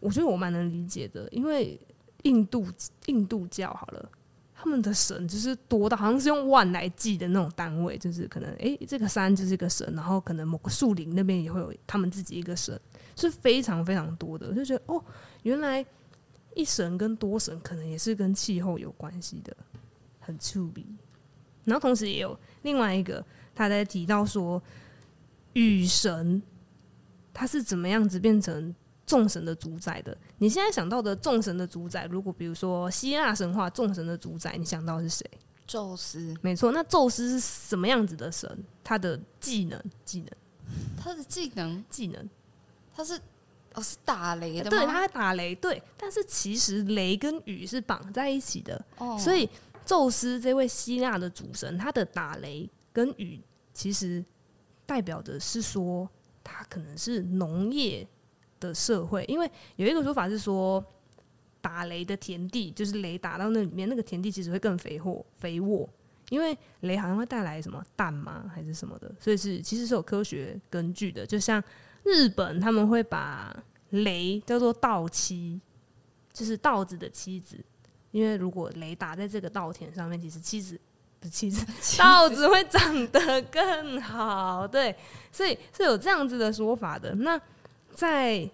[0.00, 1.78] 我觉得我蛮能理解的，因为
[2.24, 2.66] 印度
[3.06, 4.10] 印度教好了。
[4.62, 12.80] 他们的神就是多到好像是用万来计的那种单位，就是可能诶、这个山就是一个神，然后可能某个树林那边也会有他们自己一个神，
[13.16, 14.54] 是非常非常多的。
[14.54, 15.04] 就觉得哦，
[15.42, 15.84] 原来
[16.54, 19.52] 一神跟多神可能也是跟气候有关系的，
[20.20, 20.86] 很趣味。
[21.64, 23.24] 然后同时也有另外一个，
[23.56, 24.62] 他在提到说
[25.54, 26.40] 雨神
[27.34, 28.72] 他是怎么样子变成。
[29.12, 35.30] 众神的主宰的，你现在想到的众神的主宰，如果比如说希腊神话众神的主宰，你想到是谁？
[35.66, 36.72] 宙斯，没错。
[36.72, 38.64] 那宙斯是什么样子的神？
[38.82, 40.30] 他的技能，技能，
[40.96, 42.26] 他的技能，技能，
[42.94, 43.20] 他是
[43.74, 44.70] 哦，是打雷的？
[44.70, 45.54] 对，他在打雷。
[45.54, 48.82] 对，但是其实雷跟雨是绑在一起的。
[48.96, 49.46] 哦，所以
[49.84, 53.38] 宙斯这位希腊的主神，他的打雷跟雨，
[53.74, 54.24] 其实
[54.86, 56.08] 代表的是说，
[56.42, 58.08] 他可能是农业。
[58.62, 60.84] 的社会，因为有一个说法是说，
[61.60, 65.88] 打雷的田地就是雷打到那里面，那个田地其实会更肥沃肥沃，
[66.30, 71.26] 因为雷好像会带来什么氮吗，还是什么的，所以是其实是有科学根据的。
[71.26, 71.62] 就像
[72.04, 73.54] 日本他们会把
[73.90, 75.60] 雷叫做稻妻，
[76.32, 77.56] 就是稻子的妻子，
[78.10, 80.80] 因为如果雷打在这个稻田上面，其实妻子
[81.20, 81.64] 的妻子
[81.98, 84.96] 稻子会长得更好，对，
[85.30, 87.14] 所以是有这样子的说法的。
[87.14, 87.40] 那
[87.94, 88.48] 在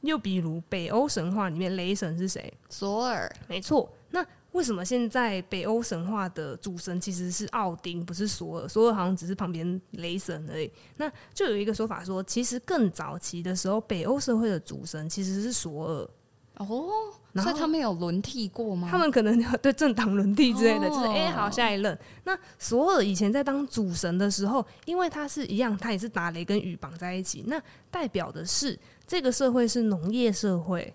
[0.00, 2.52] 又比如北欧神话里面，雷神是谁？
[2.68, 3.30] 索尔。
[3.48, 3.90] 没错。
[4.10, 8.68] 那为什么现在北欧神话的主神其实是奥丁，不是索尔？
[8.68, 10.70] 索尔好像只是旁边雷神而已。
[10.96, 16.08] 那就有一个说法说，其实更早期的时候，北欧社会的主神其实是索尔。
[16.56, 16.88] 哦，
[17.34, 18.88] 所以他们有轮替过吗？
[18.90, 21.98] 他们可能对政党轮替之类的，就是哎、欸，好，下一任。
[22.24, 27.60] 那索尔以前在当主神的时候，因为他是一样，他也是打雷跟雨绑在一起，那
[27.90, 28.78] 代表的是。
[29.06, 30.94] 这个社会是农业社会，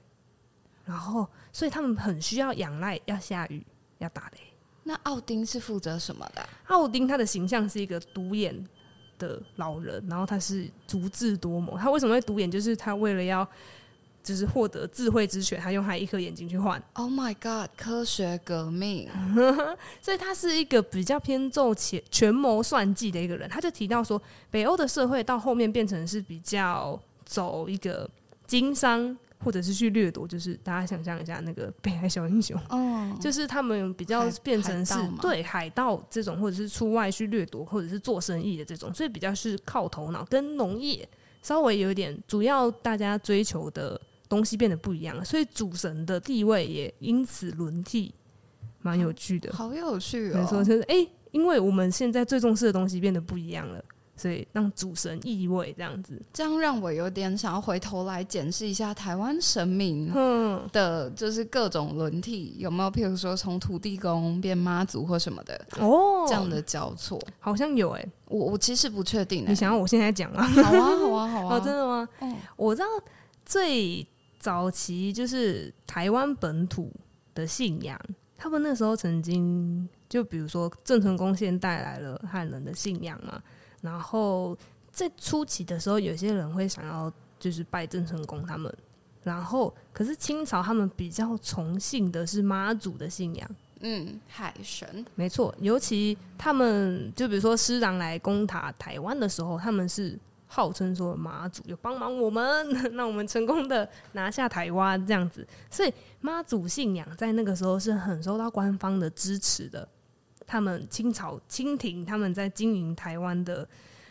[0.84, 3.64] 然后所以他们很需要仰赖要下雨
[4.00, 4.40] 要打雷。
[4.82, 6.44] 那奥丁是负责什么的？
[6.70, 8.68] 奥丁他的形象是一个独眼
[9.20, 11.78] 的老人，然后他是足智多谋。
[11.78, 12.50] 他为什么会独眼？
[12.50, 13.48] 就是他为了要
[14.30, 16.82] 就是获得智慧之泉，他用他一颗眼睛去换。
[16.94, 17.70] Oh my god！
[17.76, 19.10] 科学革命，
[20.02, 23.50] 所以他是一个比较偏重且权谋算计的一个人。
[23.50, 27.00] 他就提到说，北欧的社会到后面变成是比较。
[27.26, 28.10] 走一个
[28.48, 41.08] 经商，或者是去掠夺，就是大家想象一下那个北海小英雄，哦， 就是他们比较变成是海对海盗这种，或者是出外去掠夺，或者是做生意的这种，所以比较是靠头脑，跟农业
[41.44, 48.14] 稍微有一点，主要大家追求的东西变得不一样了，所以主神的地位也因此轮替，
[48.82, 50.38] 蛮有趣的，好有趣哦。
[50.40, 53.84] 没错，就是哎、欸，因为我们现在最重视的东西变得不一样了。
[54.16, 60.12] 所以让主神意味这样子，这样让我有点想要回头来检视一下台湾神明
[60.74, 70.44] 的，就是各种轮替有没有，譬如说从土地公变妈祖或什么的哦，这样的交错好像有哎、欸，我我其实不确定、欸，你想要我现在讲吗？
[70.44, 72.10] 好啊好啊好啊， 哦真的吗？
[72.20, 72.88] 嗯，我知道
[73.46, 74.06] 最
[74.40, 76.92] 早期就是台湾本土
[77.36, 78.00] 的信仰，
[78.38, 83.42] 他们那时候曾经就比如说郑成功先带来了汉人的信仰嘛。
[83.82, 84.58] 然后
[84.92, 88.74] 在初期的时候，有些人会想要就是拜郑成功他们，
[89.24, 93.50] 然后可是清朝他们比较崇信的是妈祖的信仰，
[93.80, 100.20] 嗯，海神，没错，尤其他们就比如说师长来攻打台湾的时候，他们是
[100.52, 102.68] 号称说妈祖有帮忙我们，
[102.98, 109.88] 让我们成功的拿下台湾这样子，所以妈祖信仰在那个时候是很受到官方的支持的。
[110.48, 113.68] 他们清朝清廷他们在经营台湾的，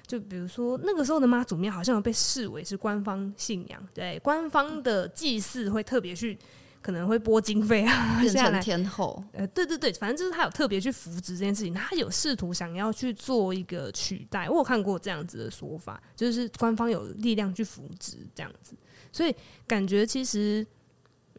[0.06, 6.39] 就比如说那个时候的妈祖庙好像有被视为是官方信仰，对，官方的祭祀会特别去
[6.80, 18.74] 可能会拨经费啊， 变成天后，呃，对对对，反正就是他有特别去扶植这件事情，他有试图想要去做一个取代，我有看过这样子的说法，就是官方有力量去扶植这样子，
[19.12, 19.34] 所以
[19.66, 20.66] 感觉其实。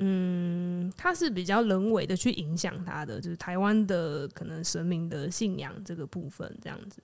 [0.02, 7.03] 嗯，他是比较人为的去影响他的，就是台湾的可能神明的信仰这个部分，这样子。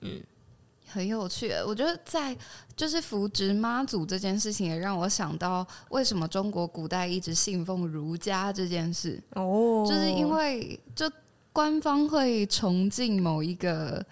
[0.00, 0.20] 嗯，
[0.90, 1.52] 很有趣。
[1.66, 2.36] 我觉得在
[2.76, 9.22] 就是扶植妈祖这件事情，也让我想到为什么中国古代一直信奉儒家这件事。
[9.34, 11.10] 哦，就是因为就
[11.52, 14.04] 官方会崇敬某一个。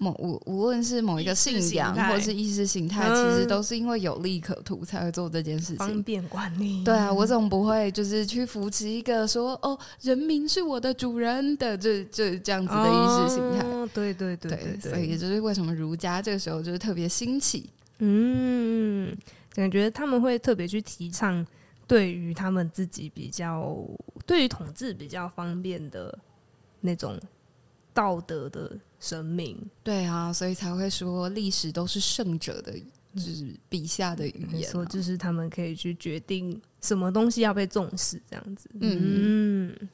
[0.00, 6.82] 某无无论是某一个信仰或是意识形态，其实都是因为有利可图才会做这件事情，方便管理。
[6.82, 13.66] 对啊，我总不会就是去扶持一个说哦，人民是我的主人的这这这样子的意识形态。
[13.66, 17.68] 哦，对对对对，对，所以也就是为什么儒家这个时候就是特别兴起。
[17.98, 19.14] 嗯，
[19.54, 21.46] 感觉他们会特别去提倡
[21.86, 23.76] 对于他们自己比较
[24.24, 26.18] 对于统治比较方便的
[26.80, 27.20] 那种
[27.94, 28.78] 道德的。
[29.02, 32.70] 生命对啊，所以才会说历史都是圣者的，
[33.14, 38.68] 就是笔下的语言，没错，就是他们可以去决定什么东西要被重视，这样子。
[38.74, 39.88] 嗯，嗯，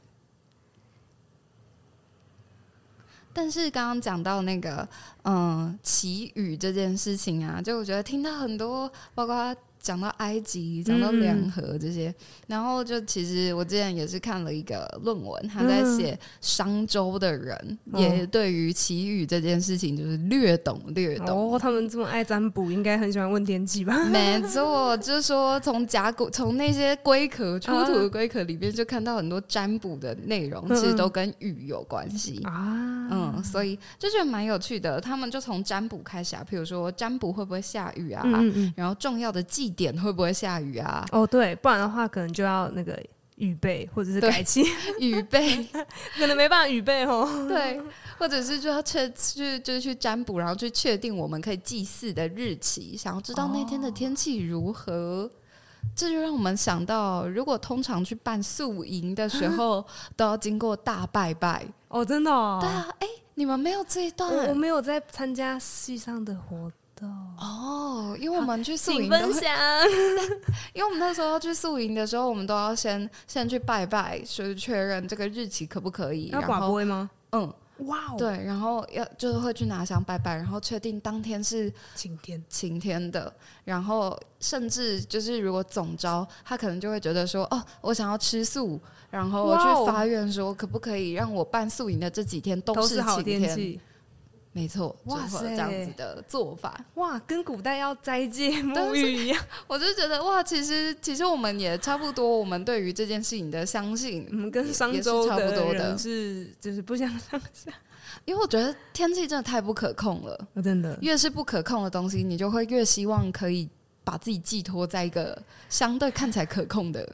[3.32, 4.89] 但是刚刚讲到那个，
[5.23, 9.55] 嗯，祈雨这件事情啊，就我觉得听到很多，包括。
[9.87, 12.15] 讲到埃及，讲到两河这些，嗯、
[12.49, 21.55] 然后就其实我之前也是看了一个论文，他在写商周的人，嗯、也对于祈雨这件事情就是略懂略懂。
[21.55, 23.97] 哦，他们这么爱占卜，应该很喜欢问天气吧？
[24.07, 33.07] 没错，就是说从甲骨从那些龟壳出土的龟壳里边，就看到很多占卜的内容，其实都跟雨有关系啊。
[33.09, 35.01] 嗯，所以就觉得蛮有趣的。
[35.01, 38.25] 他们就从占卜开始啊，譬如说占卜会不会下雨啊，
[38.75, 39.76] 然后重要的祭。
[39.77, 41.07] 点会不会下雨啊？
[41.12, 42.98] 哦，对，不然的话可能就要那个
[43.36, 44.65] 预备，或者是改期
[44.98, 45.62] 预备，
[46.19, 47.28] 可能没办法预备哦。
[47.47, 47.81] 对，
[48.19, 54.93] 或者是就要去去就是去占卜，然后去确定我们可以祭祀的日期，想要知道那天的天气如何。
[54.93, 55.31] 哦、
[55.94, 59.86] 这就让我们想到，如果通常去办宿营的时候，
[60.16, 62.59] 都要经过大拜拜哦，真的、哦？
[62.61, 64.32] 对啊，哎，你们没有这一段？
[64.32, 67.09] 我，我没有在参加系上的活动。
[67.39, 69.52] 哦，因为我们去宿营分享，
[70.74, 76.27] 因为我们那时候要去宿营的时候，我们都要先先去拜拜，就是确认这个日期可不可以。
[76.28, 77.10] 要寡杯吗？
[77.32, 83.32] 嗯，哇 Wow，对，然后要就是会去拿香拜拜，然后确定当天是晴天晴天的，
[83.64, 93.78] 然后甚至就是如果总招他可能就会觉得说，哦，我想要吃素，然后我去发愿说，可不可以让我办宿营的这几天都是晴天。
[94.57, 99.39] 没错，哇塞，这样子的做法，哇，跟古代要斋戒沐浴一样。
[99.69, 107.70] 我就觉得，哇，其实其实我们也差不多，我们对于这件事情的相信，我们跟商周差不多的，是就是不相上下。
[108.24, 113.69] 因为我觉得天气真的太不可控了，真的，越是不可控的东西，你就会越希望可以
[114.05, 115.39] 把自己寄托在一个
[115.69, 117.07] 相对看起来可控的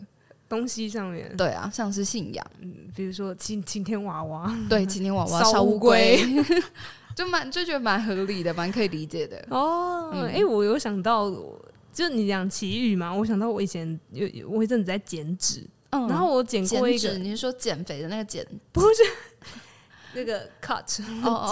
[0.49, 1.37] 东西上面。
[1.37, 6.21] 对啊，像是信仰，嗯，比如说晴晴天娃娃，对，晴天娃娃 烧乌龟。
[7.15, 10.11] 就蛮就觉得蛮合理的，蛮可以理解的哦。
[10.13, 11.31] 哎、嗯欸，我有想到，
[11.93, 18.47] 就你讲祈雨嘛，我想到我以前有我一阵子在减脂，嗯，然后我减过一个，你是说减肥的那个减？
[18.73, 19.03] 不是
[20.15, 20.85] 那个 cut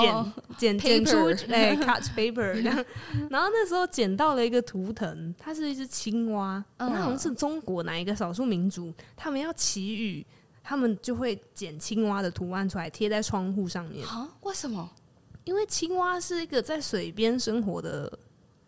[0.59, 1.17] 剪剪剪出
[1.51, 2.85] 哎 cut paper 这样。
[3.31, 10.27] 然后那时候捡到了一个图腾，它是一只青蛙，那、嗯、好像是中国哪一个少数民族，他们要祈雨，
[10.63, 14.29] 他们就会剪青蛙的图案出来贴在窗户上面啊？
[14.43, 14.91] 为什么？
[15.45, 18.19] 因为青蛙是一个在水边生活的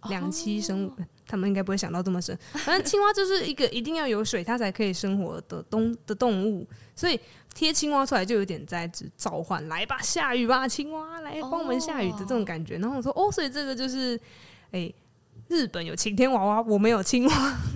[0.09, 2.37] 两栖生物，哦、他们应该不会想到这么深。
[2.53, 6.67] 反正青蛙就是一个一定要有水，它才可以生活的动的动物，
[6.97, 7.19] 所以
[7.55, 12.77] 贴青蛙出来就有点在召唤，来吧，下雨吧，青蛙来帮我们下雨的这种感觉。
[12.77, 14.17] 哦、然后我说，哦，所以这个就是，
[14.73, 14.95] 哎、欸，
[15.49, 17.35] 日本有晴天娃娃，我们有青蛙，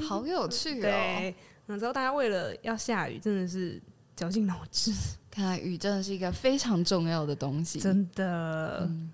[0.08, 0.82] 好有趣哦。
[0.82, 1.34] 对，
[1.66, 3.80] 然后大家为了要下雨，真的是
[4.16, 4.90] 绞尽脑汁。
[5.36, 8.86] 看来雨真的是一个非常重要的东西，真的。
[8.88, 9.12] 嗯、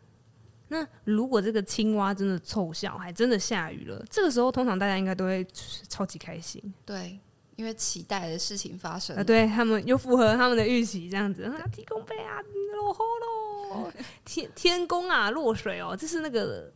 [0.69, 5.45] 那如果这个青蛙真的凑效，还真的下雨了，这个时候通常大家应该都会
[5.89, 6.63] 超级开心。
[6.87, 7.19] 对，
[7.57, 11.43] 因为期待的事情发生了，啊、对他们又符合他们的预期，这样子。
[11.43, 12.39] 啊，天公杯啊，
[12.77, 13.93] 落雨喽！
[14.25, 16.73] 天天公啊，落水哦，这是那个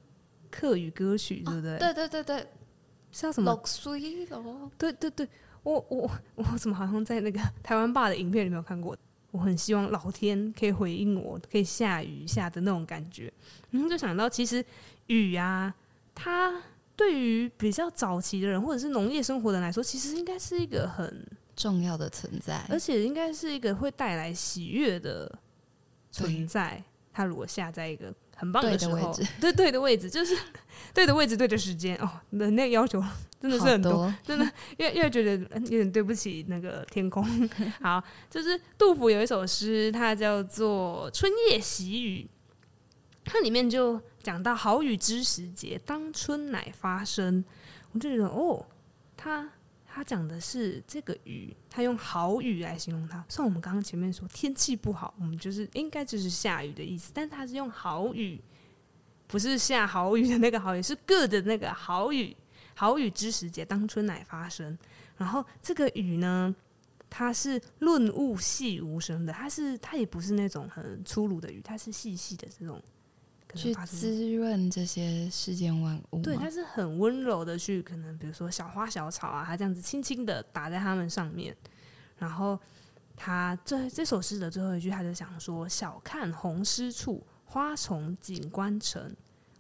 [0.51, 1.77] 客语歌曲，对不对？
[1.77, 2.47] 哦、对对对对，
[3.13, 3.53] 叫什么？
[3.53, 4.69] 落水咯。
[4.77, 5.29] 对对对，
[5.63, 8.97] 我我我怎么好像在那个台湾爸的影片里面有看过？
[9.37, 13.31] 我很希望老天可以回应我，可以下雨下的那种感觉。
[13.71, 14.65] 然后就想到，其实
[15.09, 15.75] 雨啊，
[16.15, 16.63] 它
[16.97, 25.39] 对于比较早期的人或者是农业生活的人来说，其实应该是一个很重要的存在，而且应该是一个会带来喜悦的
[26.11, 26.83] 存在。
[27.13, 30.37] 它如果下在一个很棒的时候，对的位置，对对的位置，就是
[30.95, 32.09] 对的位置，对的时间哦。
[32.31, 33.03] 人类要求
[33.41, 34.47] 真的是很多，多真的
[34.77, 37.25] 越越觉得有点对不起那个天空。
[37.81, 42.25] 好，就是杜甫有一首诗，它叫做《春夜喜雨》，
[43.25, 47.45] 它里面就讲到“好雨知时节，当春乃发生”。
[47.93, 48.67] 我就觉得哦，
[49.17, 49.51] 他。
[49.97, 53.25] 他讲的是这个雨，他用好雨来形容它。
[53.31, 58.39] 像我们刚刚前面说天气不好，我们就是应该就是下雨的意思，但他是用好雨，
[59.27, 62.37] 不是下好雨的那个好雨，是 good 的那个好雨。
[62.75, 64.77] 好雨知时节，当春乃发生。
[65.17, 66.55] 然后这个雨呢，
[67.09, 72.79] 它是润物细无声的，它是它也不是那种很粗鲁的雨，它是细细的这种。
[73.57, 81.57] 去滋润这些世间万物，对，它是很温柔的去，可能比如说小花小草啊，它这样子轻轻的打在它们上面。
[82.19, 82.59] 然后
[83.15, 89.15] 他这这首诗的最后一句，他就想说：“小看红湿处，花丛锦官城。”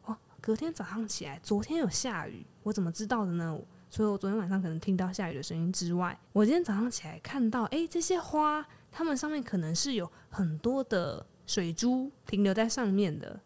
[0.04, 3.58] 哦，隔天早上起来，昨天有下雨，我怎么知道的呢？
[3.90, 13.38] 所以我昨天晚上可能听到下雨的声音之外，我今天早上起来看到，哎，这些花，它们上面可能是有很多的水珠停留在上面的。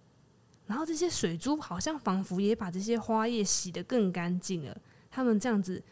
[0.70, 4.80] 然后这些水珠好像仿佛也把这些花叶洗得更干净了。
[5.10, 5.82] 它们这样子，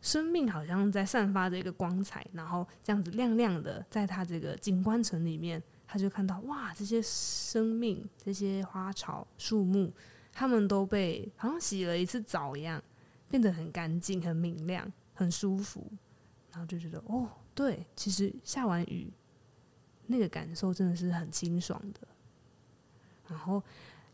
[0.00, 9.92] 生命好像在散发着一个光彩，然后这样子亮亮的，在它这个景观城里面，他就看到哇，这些生命、这些花草树木，
[10.32, 12.82] 它们都被好像洗了一次澡一样，
[13.28, 15.86] 变得很干净、很明亮、很舒服。
[16.50, 19.12] 然后就觉得哦，对，其实下完雨，
[20.06, 22.08] 那个感受真的是很清爽的。
[23.28, 23.62] 然后。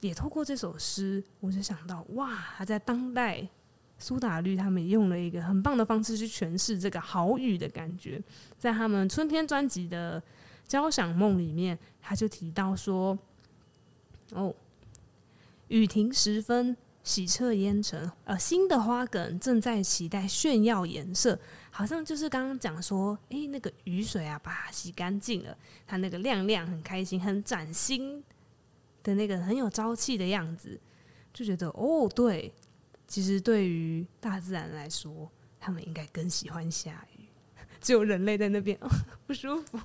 [0.01, 3.47] 也透过这首诗，我就想到，哇，他在当代
[3.99, 8.23] 苏打绿他们用了一个很棒的方式去诠释这个好雨的感觉。
[8.59, 10.19] 在他们春天专辑的
[10.67, 13.19] 《交响梦》里面，他就提到说
[14.33, 14.55] ：“哦，
[15.69, 21.39] 雨停时分，洗彻烟尘，呃，新的花梗正在期待炫耀颜色，
[21.71, 25.55] 好像就是刚刚讲说，诶、那个雨水啊，把它洗干净了，
[25.87, 28.25] 它那个亮亮，很开心，很崭新。”
[29.03, 30.79] 的那个很有朝气的样子，
[31.33, 32.53] 就觉得哦，对，
[33.07, 37.25] 其实对于大自然来说，他们应该更喜欢下雨，
[37.81, 38.79] 只有人类在那边
[39.27, 39.79] 不舒服，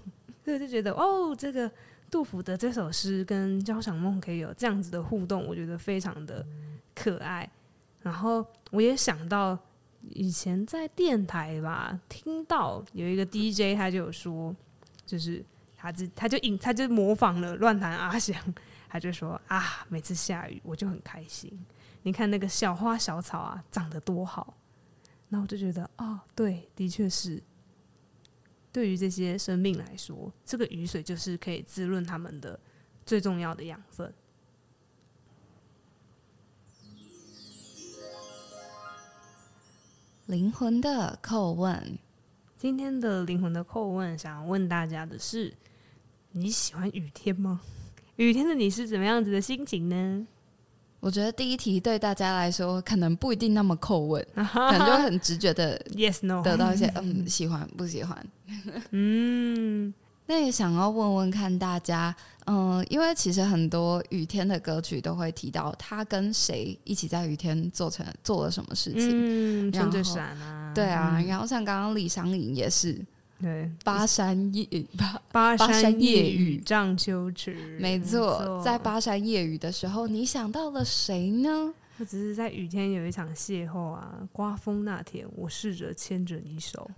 [0.43, 1.71] 所以就觉得哦，这个
[2.11, 6.45] 杜甫的这首诗跟交响梦可以有这样子的互动，我觉得非常的
[6.93, 7.49] 可爱。
[8.01, 9.57] 然后我也想到
[10.11, 14.55] 以前在电台吧，听到有一个 DJ，他就有说，
[15.05, 15.43] 就是
[15.75, 18.35] 他就他就引他就模仿了乱弹阿翔。
[18.95, 21.51] 他就说啊，每次下雨我就很开心。
[22.01, 24.55] 你看那个小花小草啊，长得多好。
[25.27, 27.43] 那我就觉得，哦，对，的确是。
[28.71, 32.57] 对于这些生命来说，这个雨水就是可以滋润他们的
[33.05, 34.13] 最重要的养分。
[40.27, 41.99] 灵魂的叩问，
[42.55, 45.53] 今天的灵魂的叩问，想问大家的是：
[46.31, 47.59] 你喜欢雨天吗？
[48.17, 50.25] 雨天的你是怎么样子的心情呢？
[51.01, 58.25] 我觉得第一题对大家来说可能不一定那么叩问， 可能就很直觉的 yes no 得到一些 嗯喜欢不喜欢。
[58.91, 59.93] 嗯，
[60.25, 62.15] 那也想要问问看大家，
[62.47, 72.99] 嗯，因为其实很多雨天的歌曲都会提到他跟谁一起在雨天做成做了什么事情，嗯，撑着伞啊，对啊，然后像刚刚李商隐也是。
[73.41, 74.65] 对，巴山夜
[74.97, 81.73] 巴巴山夜雨涨秋池，没错，在巴山夜雨的时候，你想到了谁呢？
[81.97, 86.89] 我只是在雨天有一场邂逅啊，刮风那天，我试着牵着你手，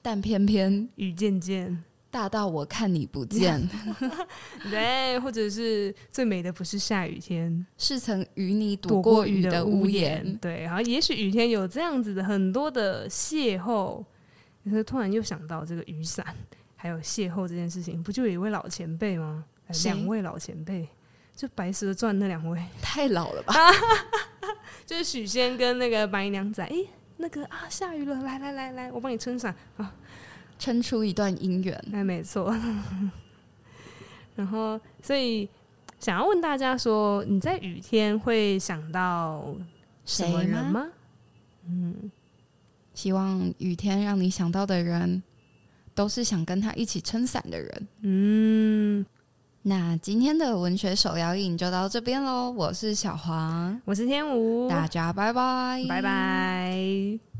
[0.00, 3.66] 但偏偏雨渐渐大到我看你不见。
[4.70, 10.36] 对，或者是最美的不是下雨天，是曾与你躲过雨的屋檐。
[10.38, 14.04] 对，然后也许雨天有这样子的很多的邂逅，
[14.64, 16.24] 可是突然又想到这个雨伞，
[16.76, 19.44] 还有邂逅这件事情，不就有一位老前辈吗？
[19.84, 20.86] 两位老前辈，
[21.34, 23.54] 就《白蛇传》那两位， 太老了吧？
[24.84, 29.94] 就是许仙跟那个白娘仔，哎、欸，那个啊，下雨了，来来来来，我帮你撑伞啊，
[30.58, 32.54] 撑出一段姻缘，哎，没错。
[34.36, 35.48] 然后，所以
[35.98, 39.54] 想要问大家说，你在雨天会想到
[40.04, 40.88] 什么人吗？
[41.66, 42.10] 嗯，
[43.02, 45.20] 希望雨天让你想到的人，
[45.92, 47.88] 都是想跟他一起撑伞的人。
[48.02, 49.04] 嗯。
[49.62, 57.31] 那今天的文学手摇影就到这边喽，我是小黄，我是天武，大家拜拜，拜拜。